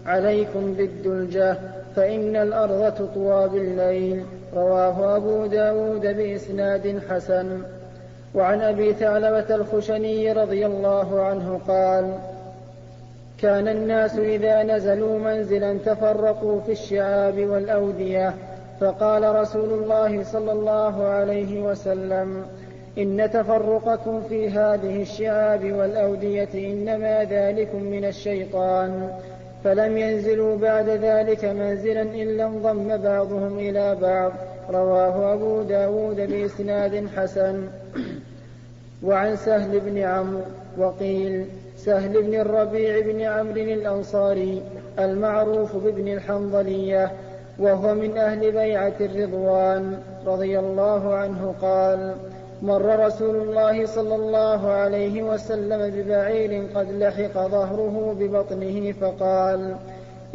[0.10, 1.58] عليكم بالدلجة
[1.96, 4.24] فإن الأرض تطوى بالليل.
[4.56, 7.62] رواه أبو داود بإسناد حسن.
[8.36, 12.14] وعن أبي ثعلبة الخشني رضي الله عنه قال
[13.38, 18.34] كان الناس إذا نزلوا منزلا تفرقوا في الشعاب والأودية.
[18.80, 22.46] فقال رسول الله صلى الله عليه وسلم
[22.98, 29.10] إن تفرقكم في هذه الشعاب والأودية إنما ذلكم من الشيطان.
[29.64, 34.32] فلم ينزلوا بعد ذلك منزلا إلا انضم بعضهم إلى بعض.
[34.70, 37.68] رواه أبو داود بإسناد حسن.
[39.04, 40.42] وعن سهل بن عمرو
[40.78, 41.46] وقيل
[41.78, 44.62] سهل بن الربيع بن عمرو الأنصاري
[45.00, 47.12] المعروف بابن الحنظلية
[47.60, 52.16] وهو من أهل بيعة الرضوان رضي الله عنه قال
[52.62, 59.76] مر رسول الله صلى الله عليه وسلم ببعير قد لحق ظهره ببطنه فقال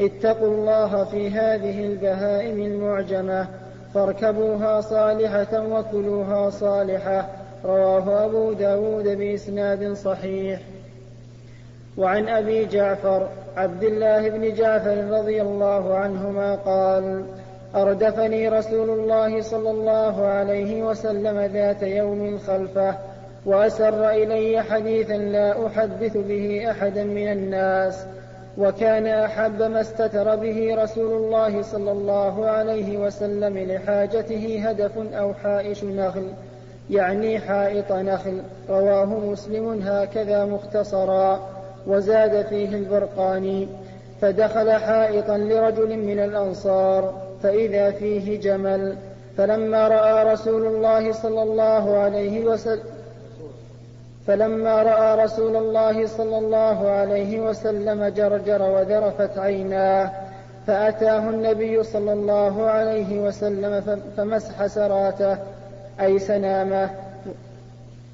[0.00, 3.46] اتقوا الله في هذه البهائم المعجمة
[3.94, 7.28] فاركبوها صالحة وكلوها صالحة
[7.64, 10.60] رواه أبو داود بإسناد صحيح.
[11.98, 17.24] وعن أبي جعفر عبد الله بن جعفر رضي الله عنهما قال
[17.76, 22.96] أردفني رسول الله صلى الله عليه وسلم ذات يوم خلفه
[23.46, 28.06] وأسر إلي حديثا لا أحدث به أحدا من الناس
[28.58, 35.84] وكان أحب ما استتر به رسول الله صلى الله عليه وسلم لحاجته هدف أو حائش
[35.84, 36.26] نخل
[36.90, 41.48] يعني حائط نخل رواه مسلم هكذا مختصرا
[41.86, 43.68] وزاد فيه البرقاني
[44.20, 47.23] فدخل حائطا لرجل من الأنصار.
[47.44, 48.96] فإذا فيه جمل
[49.36, 52.82] فلما رأى رسول الله صلى الله عليه وسلم
[54.26, 60.10] فلما رأى رسول الله صلى الله عليه وسلم جرجر وذرفت عيناه
[60.66, 65.36] فأتاه النبي صلى الله عليه وسلم فمسح سراته
[66.00, 66.90] أي سنامه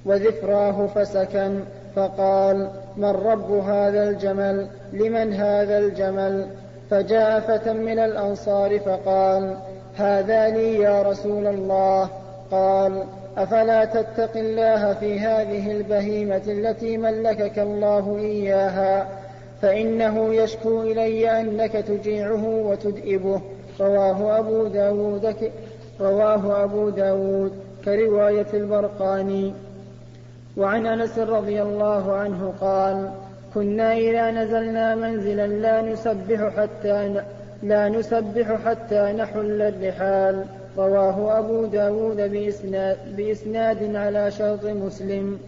[0.05, 1.61] وذفراه فسكن
[1.97, 6.47] فقال من رب هذا الجمل؟ لمن هذا الجمل؟
[6.91, 9.57] فجاء فتى من الأنصار فقال
[9.97, 12.09] هذا لي يا رسول الله.
[12.51, 13.05] قال
[13.37, 19.09] أفلا تتق الله في هذه البهيمة التي ملكك الله إياها؟
[19.63, 23.41] فإنه يشكو إلي أنك تجيعه وتدئبه
[23.81, 25.35] رواه أبو داود
[26.01, 27.53] رواه أبو داود
[27.85, 29.55] كرواية البرقاني.
[30.57, 33.11] وعن أنس رضي الله عنه قال
[33.55, 37.23] كنا إذا نزلنا منزلا لا نسبح حتى
[37.63, 40.45] لا نسبح حتى نحل الرحال.
[40.79, 45.39] رواه أبو داود بإسناد, بإسناد على شرط مسلم.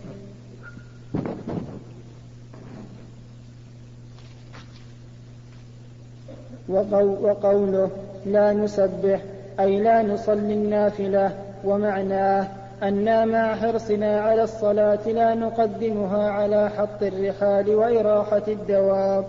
[6.69, 7.91] وقوله
[8.27, 9.21] لا نسبح
[9.61, 11.31] أي لا نصلي النافلة
[11.65, 12.47] ومعناه
[12.83, 19.25] أنا مع حرصنا على الصلاة لا نقدمها على حط الرحال وإراحة الدواب.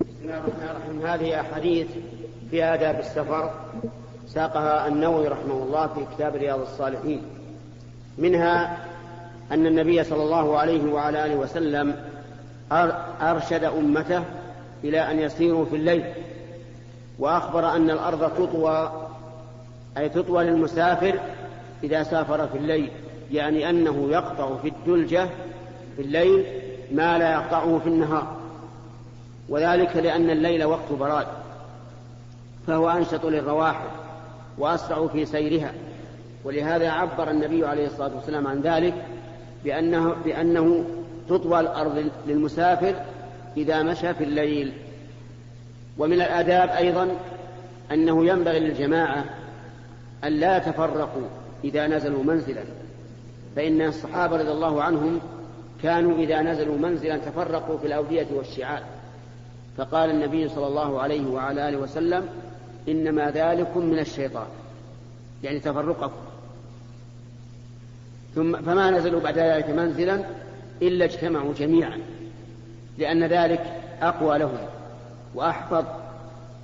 [0.00, 1.06] بسم الله الرحمن الرحيم.
[1.06, 1.86] هذه أحاديث
[2.50, 3.50] في آداب السفر.
[4.28, 7.22] ساقها النووي رحمه الله في كتاب رياض الصالحين.
[8.18, 8.78] منها
[9.52, 11.94] أن النبي صلى الله عليه وعلى آله وسلم
[13.22, 14.24] أرشد أمته
[14.84, 16.04] إلى أن يسيروا في الليل
[17.18, 18.99] وأخبر أن الأرض تطوى
[19.98, 21.20] أي تطوى للمسافر
[21.84, 22.90] إذا سافر في الليل
[23.32, 25.28] يعني أنه يقطع في الدلجة
[25.96, 26.44] في الليل
[26.92, 28.36] ما لا يقطعه في النهار.
[29.48, 31.26] وذلك لأن الليل وقت براد
[32.66, 33.88] فهو أنشط للرواحل
[34.58, 35.72] وأسرع في سيرها.
[36.44, 38.94] ولهذا عبر النبي عليه الصلاة والسلام عن ذلك
[39.64, 40.84] بأنه, بأنه
[41.28, 42.94] تطوى الأرض للمسافر
[43.56, 44.72] إذا مشى في الليل.
[45.98, 47.08] ومن الآداب أيضا
[47.92, 49.24] أنه ينبغي للجماعة
[50.24, 51.28] أن لا يتفرقوا
[51.64, 52.62] إذا نزلوا منزلا.
[53.56, 55.20] فإن الصحابة رضي الله عنهم
[55.82, 58.82] كانوا إذا نزلوا منزلا تفرقوا في الأودية والشعاب
[59.76, 62.28] فقال النبي صلى الله عليه وعلى آله وسلم
[62.88, 64.46] إنما ذلكم من الشيطان.
[65.42, 66.20] يعني تفرقكم.
[68.34, 70.24] ثم فما نزلوا بعد ذلك منزلا
[70.82, 71.98] إلا اجتمعوا جميعا
[72.98, 74.58] لأن ذلك أقوى لهم
[75.34, 75.84] وأحفظ.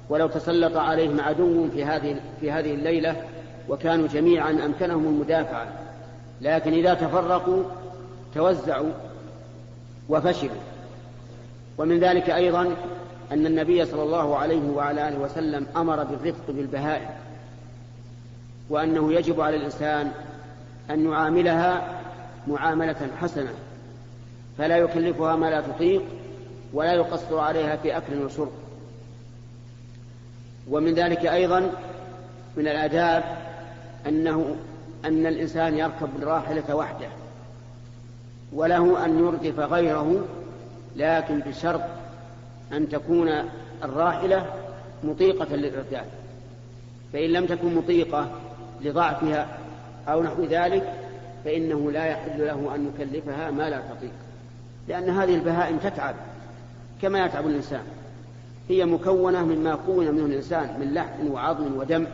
[0.08, 3.16] ولو تسلط عليهم عدو في هذه في هذه الليلة
[3.68, 5.66] وكانوا جميعا أمكنهم المدافعة.
[6.40, 7.62] لكن إذا تفرقوا
[8.34, 8.92] توزعوا
[10.08, 10.60] وفشلوا.
[11.78, 12.76] ومن ذلك أيضا
[13.32, 17.08] أن النبي صلى الله عليه وعلى آله وسلم أمر بالرفق بالبهائم
[18.70, 20.12] وأنه يجب على الإنسان
[20.90, 22.00] أن يعاملها
[22.48, 23.54] معاملة حسنة
[24.58, 26.02] فلا يكلفها ما لا تطيق
[26.72, 28.52] ولا يقصر عليها في أكل وشرب.
[30.70, 31.60] ومن ذلك أيضا
[32.56, 33.45] من الآداب
[34.08, 34.56] أنه
[35.04, 37.08] أن الإنسان يركب الراحلة وحده
[38.52, 40.24] وله أن يردف غيره
[40.96, 41.80] لكن بشرط
[42.72, 43.28] أن تكون
[43.84, 44.46] الراحلة
[45.04, 46.06] مطيقة للإرداف
[47.12, 48.30] فإن لم تكن مطيقة
[48.80, 49.58] لضعفها
[50.08, 50.92] أو نحو ذلك
[51.44, 54.12] فإنه لا يحل له أن يكلفها ما لا تطيق.
[54.88, 56.14] لأن هذه البهائم تتعب
[57.02, 57.82] كما يتعب الإنسان.
[58.68, 62.06] هي مكونة مما كون منه الإنسان من لحم وعظم ودم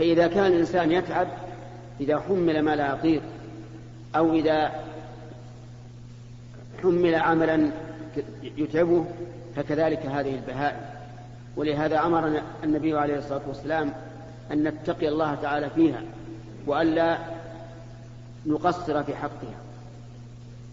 [0.00, 1.28] فإذا كان الإنسان يتعب
[2.00, 3.22] إذا حمل ما لا يطيق
[4.16, 4.72] أو إذا
[6.82, 7.70] حمل عملا
[8.42, 9.04] يتعبه
[9.56, 10.80] فكذلك هذه البهائم.
[11.56, 13.92] ولهذا أمرنا النبي عليه الصلاة والسلام
[14.52, 16.02] أن نتقي الله تعالى فيها
[16.66, 17.18] وألا
[18.46, 19.58] نقصر في حقها.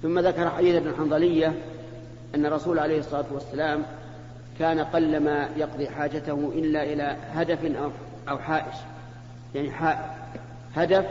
[0.04, 1.54] ثم ذكر حديث ابن الحنظلية
[2.36, 3.84] أن الرسول عليه الصلاة والسلام
[4.60, 7.60] كان قلما يقضي حاجته إلا إلى هدف
[8.30, 8.76] أو حائش.
[9.58, 9.98] يعني
[10.76, 11.06] هدف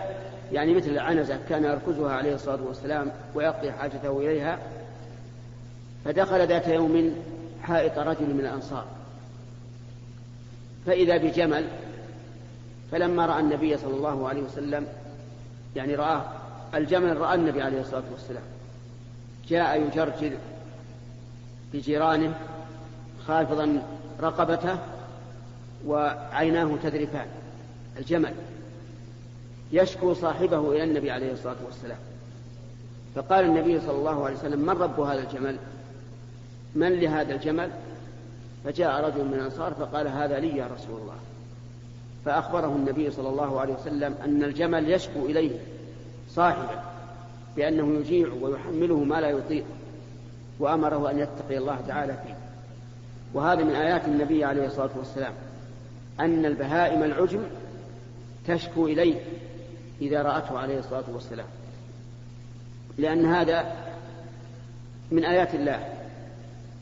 [0.53, 4.59] يعني مثل العنزة كان يركزها عليه الصلاة والسلام ويقضي حاجته إليها
[6.05, 7.15] فدخل ذات يوم
[7.63, 8.85] حائط رجل من الأنصار.
[10.87, 11.65] فإذا بجمل
[12.93, 14.87] فلما رأى النبي صلى الله عليه وسلم
[15.77, 16.25] يعني رآه
[16.75, 18.43] الجمل رأى النبي عليه الصلاة والسلام.
[19.49, 20.33] جاء يجرجر
[21.73, 22.35] بجيرانه
[23.27, 23.83] خافضا
[24.21, 24.79] رقبته
[25.87, 27.27] وعيناه تذرفان.
[27.99, 28.33] الجمل
[29.73, 31.99] يشكو صاحبه إلى النبي عليه الصلاة والسلام.
[33.15, 35.57] فقال النبي صلى الله عليه وسلم من رب هذا الجمل؟
[36.75, 37.71] من لهذا الجمل؟
[38.65, 41.17] فجاء رجل من الأنصار فقال هذا لي يا رسول الله.
[42.25, 45.59] فأخبره النبي صلى الله عليه وسلم أن الجمل يشكو إليه
[46.31, 46.81] صاحبه
[47.57, 49.65] بأنه يجيع ويحمله ما لا يطيق
[50.59, 52.37] وأمره أن يتقي الله تعالى فيه.
[53.35, 55.33] وهذا من آيات النبي عليه الصلاة والسلام.
[56.21, 57.41] أن البهائم العجم
[58.47, 59.21] تشكو إليه
[60.01, 61.47] إذا رأته عليه الصلاة والسلام.
[62.99, 63.77] لأن هذا
[65.11, 65.93] من آيات الله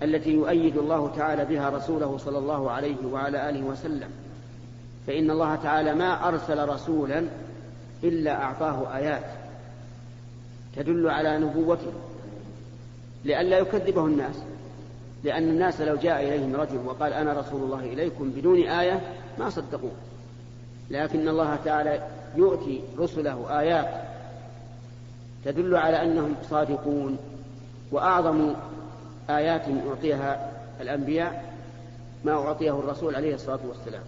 [0.03, 4.11] التي يؤيد الله تعالى بها رسوله صلى الله عليه وعلى آله وسلم.
[5.07, 7.27] فإن الله تعالى ما أرسل رسولا
[8.05, 9.25] إلا أعطاه آيات
[10.77, 11.93] تدل على نبوته
[13.25, 14.37] لئلا يكذبه الناس.
[15.25, 19.01] لأن الناس لو جاء إليهم رجل وقال أنا رسول الله إليكم بدون آية
[19.39, 19.93] ما صدقوه.
[20.91, 22.03] لكن الله تعالى
[22.37, 23.89] يؤتي رسله آيات
[25.45, 27.18] تدل على أنهم صادقون
[27.93, 28.55] وأعظم
[29.30, 31.55] آيات أعطيها الأنبياء
[32.24, 34.03] ما أعطيه الرسول عليه الصلاة والسلام.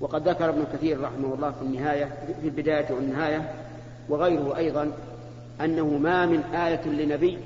[0.00, 2.04] وقد ذكر ابن كثير رحمه الله في النهاية
[2.40, 3.52] في البداية والنهاية
[4.08, 4.92] وغيره أيضا
[5.60, 7.38] أنه ما من آية لنبي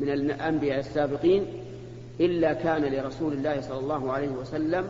[0.00, 1.46] من الأنبياء السابقين
[2.20, 4.88] إلا كان لرسول الله صلى الله عليه وسلم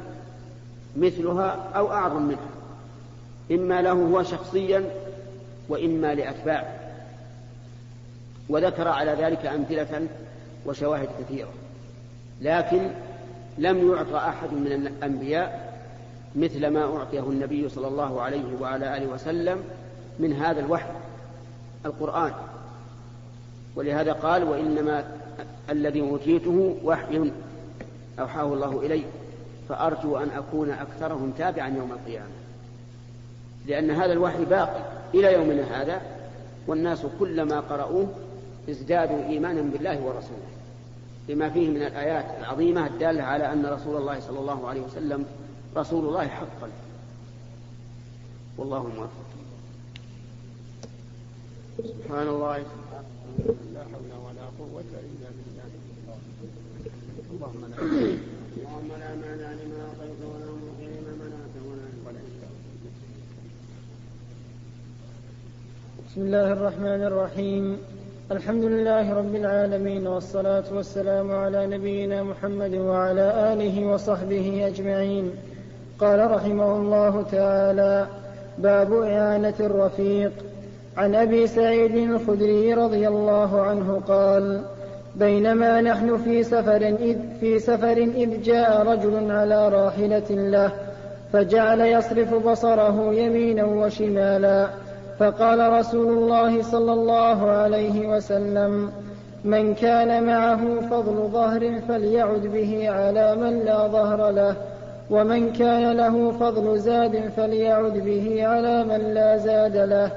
[0.97, 2.49] مثلها أو أعظم منها.
[3.51, 4.91] إما له هو شخصيا
[5.69, 6.75] وإما لأتباعه.
[8.49, 10.07] وذكر على ذلك أمثلة
[10.67, 11.49] وشواهد كثيرة.
[12.41, 12.91] لكن
[13.59, 15.79] لم يعطى أحد من الأنبياء
[16.37, 19.65] مثل ما أعطيه النبي صلى الله عليه وعلى آله وسلم
[20.19, 20.91] من هذا الوحي
[21.87, 22.33] القرآن.
[23.77, 25.05] ولهذا قال وإنما
[25.71, 27.31] الذي أوتيته وحي
[28.21, 29.03] أوحاه الله إلي
[29.69, 32.31] فأرجو أن أكون أكثرهم تابعا يوم القيامة.
[33.67, 34.83] لأن هذا الوحي باقي
[35.15, 36.01] إلى يومنا هذا
[36.67, 38.09] والناس كلما قرأوه
[38.71, 40.47] ازدادوا إيمانا بالله ورسوله.
[41.29, 45.27] لما فيه من الآيات العظيمة الدالة على أن رسول الله صلى الله عليه وسلم
[45.77, 46.69] رسول الله حقا.
[48.59, 49.27] والله موفق.
[51.79, 52.57] سبحان الله.
[53.75, 55.69] لا حول ولا قوة إلا بالله.
[57.31, 58.17] اللهم لا
[58.57, 62.13] اللهم لا مانع لما أعطيت ولا مطيع لما منعت ولا
[66.09, 67.79] بسم الله الرحمن الرحيم.
[68.33, 75.31] الحمد لله رب العالمين والصلاة والسلام على نبينا محمد وعلى آله وصحبه أجمعين.
[75.99, 78.07] قال رحمه الله تعالى
[78.59, 80.33] باب إعانة الرفيق.
[80.97, 84.65] عن أبي سعيد الخدري رضي الله عنه قال
[85.17, 90.73] بينما نحن في سفر إذ, في سفر إذ جاء رجل على راحلة له
[91.33, 94.67] فجعل يصرف بصره يمينا وشمالا
[95.19, 98.91] فقال رسول الله صلى الله عليه وسلم
[99.45, 104.55] من كان معه فضل ظهر فليعد به على من لا ظهر له
[105.11, 110.11] ومن كان له فضل زاد فليعد به على من لا زاد له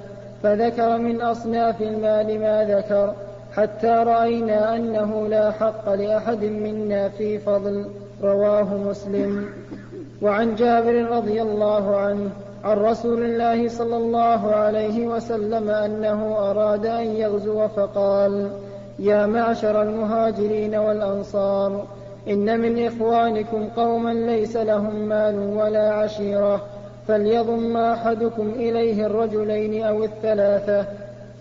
[0.44, 3.14] فذكر من أصناف المال ما ذكر.
[3.56, 7.86] حتى رأينا أنه لا حق لأحد منا في فضل
[8.24, 9.46] رواه مسلم.
[10.22, 12.30] وعن جابر رضي الله عنه
[12.64, 18.50] عن رسول الله صلى الله عليه وسلم أنه أراد أن يغزو فقال
[19.00, 21.86] يا معشر المهاجرين والأنصار
[22.28, 26.62] إن من إخوانكم قوما ليس لهم مال ولا عشيرة
[27.08, 30.86] فليضم أحدكم إليه الرجلين أو الثلاثة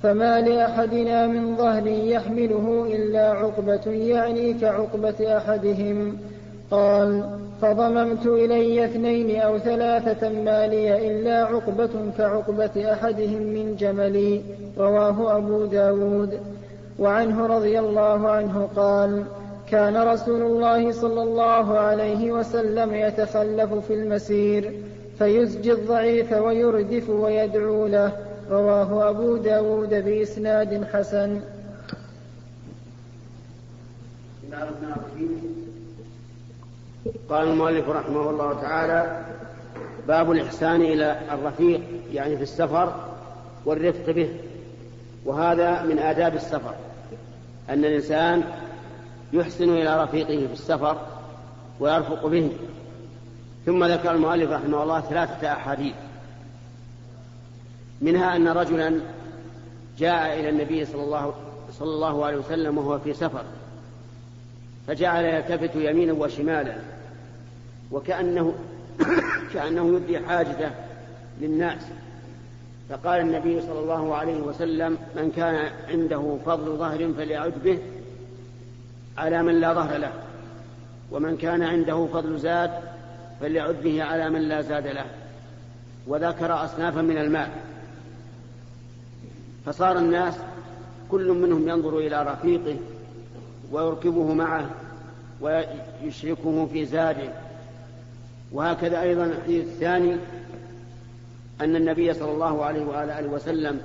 [0.03, 6.19] فما لأحدنا من ظهر يحمله إلا عقبة يعني كعقبة أحدهم.
[6.71, 7.23] قال
[7.63, 14.41] فضممت إلي اثنين أو ثلاثة ما لي إلا عقبة كعقبة أحدهم من جملي
[14.79, 16.41] رواه أبو داود.
[16.99, 19.23] وعنه رضي الله عنه قال
[19.71, 24.73] كان رسول الله صلى الله عليه وسلم يتخلف في المسير
[25.19, 28.28] فيزجي الضعيف ويردف ويدعو له.
[28.51, 31.41] رواه أبو داود بإسناد حسن.
[37.29, 39.25] قال المؤلف رحمه الله تعالى
[40.09, 41.81] باب الإحسان إلى الرفيق
[42.13, 42.95] يعني في السفر
[43.65, 44.41] والرفق به.
[45.25, 46.75] وهذا من آداب السفر
[47.71, 48.43] أن الإنسان
[49.33, 50.97] يحسن إلى رفيقه في السفر
[51.81, 52.51] ويرفق به.
[53.67, 55.95] ثم ذكر المؤلف رحمه الله ثلاثة أحاديث.
[58.01, 59.01] منها أن رجلا
[59.99, 61.35] جاء إلى النبي صلى الله,
[61.73, 63.45] صلى الله عليه وسلم وهو في سفر
[64.87, 66.77] فجعل يلتفت يمينا وشمالا
[67.93, 68.55] وكأنه
[69.53, 70.71] كأنه يبدي حاجته
[71.41, 71.83] للناس.
[72.89, 77.79] فقال النبي صلى الله عليه وسلم من كان عنده فضل ظهر فليعد به
[79.19, 80.13] على من لا ظهر له
[81.11, 82.71] ومن كان عنده فضل زاد
[83.41, 85.05] فليعد به على من لا زاد له.
[86.07, 87.49] وذكر أصنافا من المال.
[89.67, 90.35] فصار الناس
[91.11, 92.77] كل منهم ينظر إلى رفيقه
[93.73, 94.71] ويركبه معه
[95.41, 97.33] ويشركه في زاده.
[98.53, 100.17] وهكذا أيضا الحديث الثاني
[101.61, 103.81] أن النبي صلى الله عليه وآله وسلم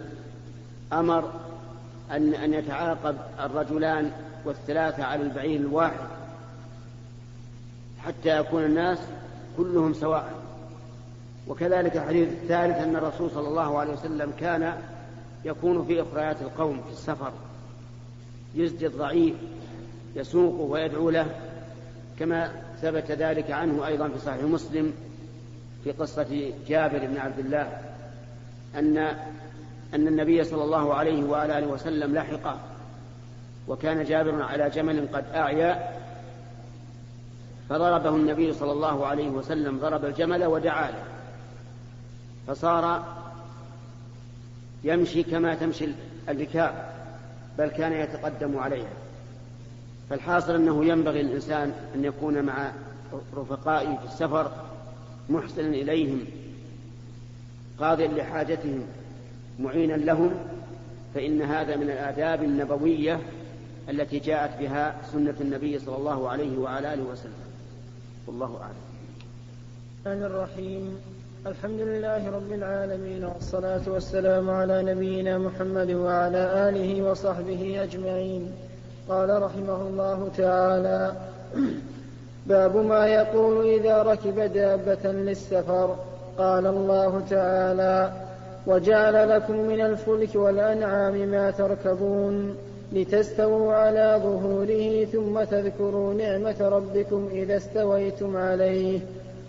[0.93, 1.31] أمر
[2.11, 4.11] أن أن يتعاقب الرجلان
[4.45, 6.07] والثلاثة على البعير الواحد
[8.05, 8.97] حتى يكون الناس
[9.57, 10.33] كلهم سواء.
[11.47, 14.73] وكذلك الحديث الثالث أن الرسول صلى الله عليه وسلم كان
[15.45, 17.31] يكون في إخريات القوم في السفر.
[18.55, 19.35] يزجي الضعيف
[20.15, 21.25] يسوقه ويدعو له
[22.19, 24.93] كما ثبت ذلك عنه أيضا في صحيح مسلم
[25.83, 27.81] في قصة جابر بن عبد الله
[28.75, 28.97] أن
[29.93, 32.59] أن النبي صلى الله عليه وعلى آله وسلم لحقه
[33.67, 35.89] وكان جابر على جمل قد أعيا
[37.69, 41.03] فضربه النبي صلى الله عليه وسلم ضرب الجمل ودعا له
[42.47, 43.03] فصار
[44.83, 45.87] يمشي كما تمشي
[46.29, 46.93] الركاب
[47.57, 48.93] بل كان يتقدم عليها.
[50.09, 52.71] فالحاصل أنه ينبغي للإنسان أن يكون مع
[53.35, 54.51] رفقائه في السفر
[55.29, 56.25] محسنا إليهم
[57.79, 58.83] قاضيا لحاجتهم
[59.59, 60.31] معينا لهم
[61.15, 63.19] فإن هذا من الآداب النبوية
[63.89, 67.33] التي جاءت بها سنة النبي صلى الله عليه وعلى آله وسلم.
[68.27, 68.75] والله أعلم.
[70.05, 70.97] الرحمن الرحيم.
[71.47, 78.51] الحمد لله رب العالمين والصلاة والسلام على نبينا محمد وعلى آله وصحبه أجمعين.
[79.09, 81.13] قال رحمه الله تعالى
[82.47, 85.95] باب ما يقول إذا ركب دابة للسفر.
[86.37, 88.11] قال الله تعالى
[88.67, 92.55] وجعل لكم من الفلك والأنعام ما تركبون
[92.93, 98.99] لتستووا على ظهوره ثم تذكروا نعمة ربكم إذا استويتم عليه.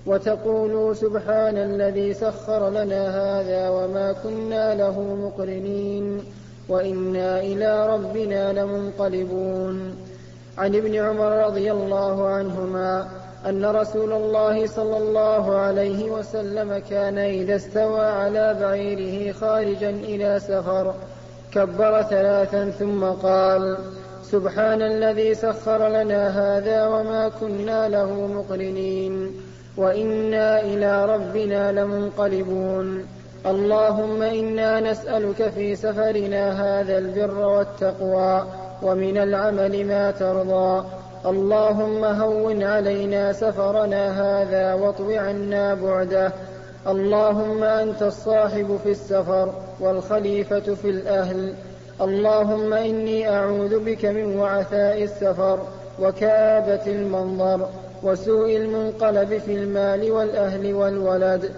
[0.07, 6.25] وتقولوا سبحان الذي سخر لنا هذا وما كنا له مقرنين
[6.69, 9.97] وإنا إلى ربنا لمنقلبون.
[10.59, 13.09] عن ابن عمر رضي الله عنهما
[13.47, 20.95] أن رسول الله صلى الله عليه وسلم كان إذا استوى على بعيره خارجا إلى سفر
[21.53, 23.77] كبر ثلاثا ثم قال
[24.23, 29.33] سبحان الذي سخر لنا هذا وما كنا له مقرنين.
[29.77, 33.07] وإنا إلى ربنا لمنقلبون.
[33.47, 38.47] اللهم إنا نسألك في سفرنا هذا البر والتقوى
[38.83, 40.85] ومن العمل ما ترضى.
[41.27, 46.33] اللهم هون علينا سفرنا هذا واطو عنا بعده.
[46.87, 51.55] اللهم أنت الصاحب في السفر والخليفة في الأهل.
[52.01, 55.59] اللهم إني أعوذ بك من وعثاء السفر
[56.01, 57.69] وكآبة المنظر.
[58.05, 61.51] وسوء المنقلب في المال والأهل والولد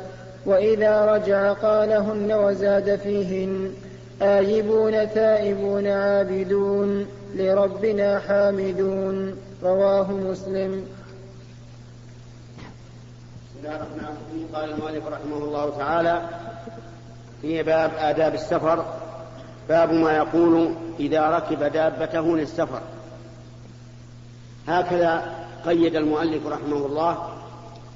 [0.47, 3.73] وإذا رجع قالهن وزاد فيهن
[4.23, 9.37] آيبون تائبون عابدون لربنا حامدون.
[9.63, 10.87] رواه مسلم.
[14.55, 16.23] قال المؤلف رحمه الله تعالى
[17.43, 18.85] في باب آداب السفر
[19.69, 22.81] باب ما يقول إذا ركب دابته للسفر.
[24.69, 25.36] هكذا
[25.67, 27.29] قيد المؤلف رحمه الله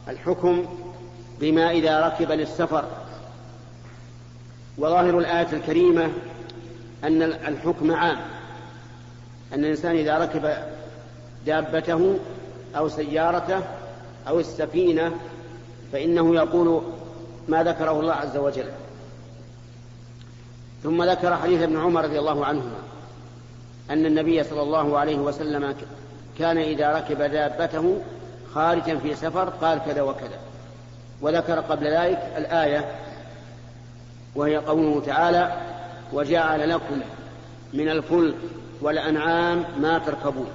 [0.08, 0.66] الحكم
[1.40, 2.84] بما إذا ركب للسفر.
[4.78, 6.10] وظاهر الآية الكريمة
[7.04, 8.20] أن الحكم عام
[9.52, 10.54] أن الإنسان إذا ركب
[11.46, 12.18] دابته
[12.76, 13.60] أو سيارته
[14.28, 15.12] أو السفينة
[15.92, 16.82] فإنه يقول
[17.48, 18.70] ما ذكره الله عز وجل.
[20.82, 22.78] ثم ذكر حديث ابن عمر رضي الله عنهما
[23.90, 25.74] أن النبي صلى الله عليه وسلم
[26.38, 28.02] كان إذا ركب دابته
[28.54, 30.38] خارجا في سفر قال كذا وكذا.
[31.22, 32.94] وذكر قبل ذلك الآية
[34.34, 35.52] وهي قوله تعالى
[36.12, 37.00] وجعل لكم
[37.72, 38.34] من الفلك
[38.80, 40.48] والأنعام ما تركبون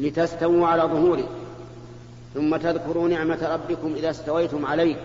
[0.00, 1.28] لتستووا على ظهوره
[2.34, 4.96] ثم تذكروا نعمة ربكم إذا استويتم عليه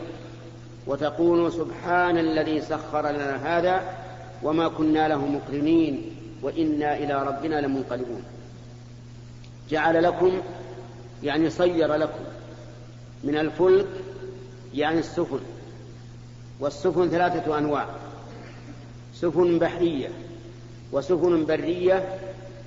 [0.88, 3.82] وتقولوا سبحان الذي سخر لنا هذا
[4.44, 6.16] وما كنا له مقرنين.
[6.44, 8.24] وإنا إلى ربنا لمنقلبون.
[9.70, 10.42] جعل لكم
[11.24, 12.24] يعني صير لكم
[13.24, 13.88] من الفلك
[14.74, 15.40] يعني السفن.
[16.60, 17.88] والسفن ثلاثة أنواع.
[19.16, 20.10] سفن بحرية
[20.92, 22.20] وسفن برية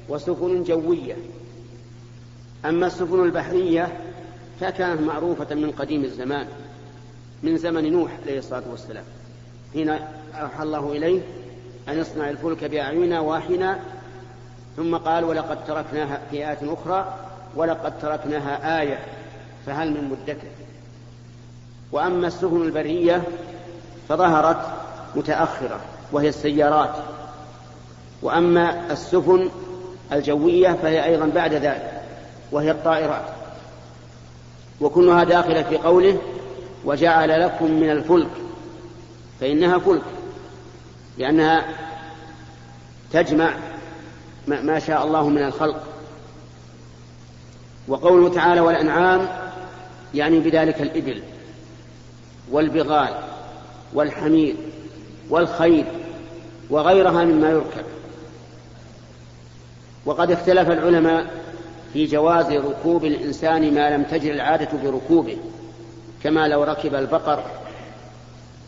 [0.08, 1.16] وسفن جوية.
[2.64, 4.00] أما السفن البحرية
[4.60, 6.48] فكانت معروفة من قديم الزمان
[7.42, 9.04] من زمن نوح عليه الصلاة والسلام.
[9.72, 9.88] حين
[10.34, 11.20] أوحى الله إليه
[11.89, 13.78] أن يصنع الفلك بأعيننا وإحنا
[14.76, 17.14] ثم قال ولقد تركناها في آية أخرى
[17.57, 18.99] ولقد تركناها آية
[19.66, 20.49] فهل من مدكر
[21.93, 23.22] وأما السفن البرية
[24.09, 24.66] فظهرت
[25.16, 25.80] متأخرة
[26.12, 26.95] وهي السيارات.
[28.22, 29.49] وأما السفن
[30.12, 32.03] الجوية فهي أيضا بعد ذلك
[32.53, 33.24] وهي الطائرات.
[34.80, 36.18] وكلها داخلة في قوله
[36.84, 38.30] وجعل لكم من الفلك
[39.41, 40.03] فإنها فلك.
[41.18, 41.64] لأنها
[43.12, 43.54] تجمع
[44.46, 45.82] ما شاء الله من الخلق.
[47.88, 49.28] وقوله تعالى والأنعام
[50.14, 51.22] يعني بذلك الإبل
[52.50, 53.14] والبغال
[53.94, 54.54] والحمير
[55.30, 55.84] والخيل
[56.70, 57.84] وغيرها مما يركب.
[60.06, 61.26] وقد اختلف العلماء
[61.92, 65.36] في جواز ركوب الإنسان ما لم تجر العادة بركوبه
[66.22, 67.42] كما لو ركب البقر.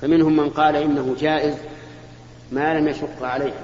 [0.02, 1.54] فمنهم من قال إنه جائز
[2.52, 3.54] ما لم يشق عليه.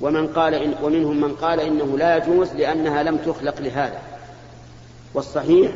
[0.00, 3.98] ومن قال إن ومنهم من قال إنه لا يجوز لأنها لم تخلق لهذا.
[5.14, 5.72] والصحيح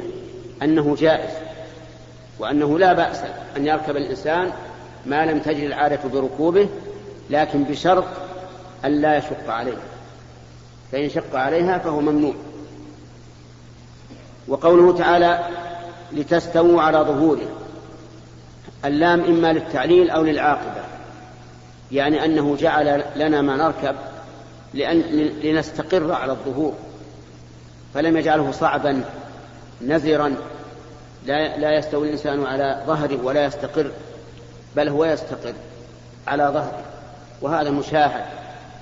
[0.62, 1.30] أنه جائز
[2.38, 3.20] وأنه لا بأس
[3.56, 4.52] أن يركب الإنسان
[5.06, 6.68] ما لم تجري العادة بركوبه
[7.30, 8.04] لكن بشرط
[8.84, 9.78] أن لا يشق عليه.
[10.92, 12.34] فإن شق عليها فهو ممنوع.
[14.48, 15.48] وقوله تعالى
[16.12, 17.48] لتستووا على ظهوره
[18.84, 20.95] اللام إما للتعليل أو للعاقبة.
[21.92, 23.96] يعني أنه جعل لنا ما نركب
[24.74, 25.00] لأن
[25.42, 26.74] لنستقر على الظهور
[27.94, 29.04] فلم يجعله صعبا
[29.82, 30.36] نزرا
[31.26, 33.90] لا, لا يستوي الإنسان على ظهره ولا يستقر
[34.76, 35.54] بل هو يستقر
[36.26, 36.84] على ظهره
[37.42, 38.24] وهذا مشاهد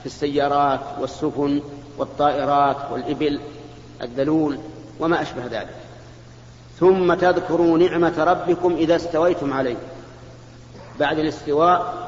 [0.00, 1.62] في السيارات والسفن
[1.98, 3.40] والطائرات والإبل
[4.02, 4.58] الذلول
[5.00, 5.74] وما أشبه ذلك.
[6.80, 9.76] ثم تذكروا نعمة ربكم إذا استويتم عليه.
[11.00, 12.03] بعد الاستواء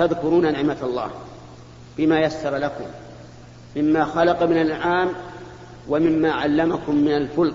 [0.00, 1.10] تذكرون نعمة الله
[1.98, 2.84] بما يسر لكم
[3.76, 5.08] مما خلق من الأنعام
[5.88, 7.54] ومما علمكم من الفلك.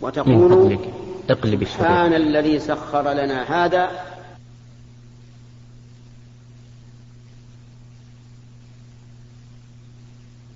[0.00, 0.76] وتقولوا
[1.64, 3.90] سبحان الذي سخر لنا هذا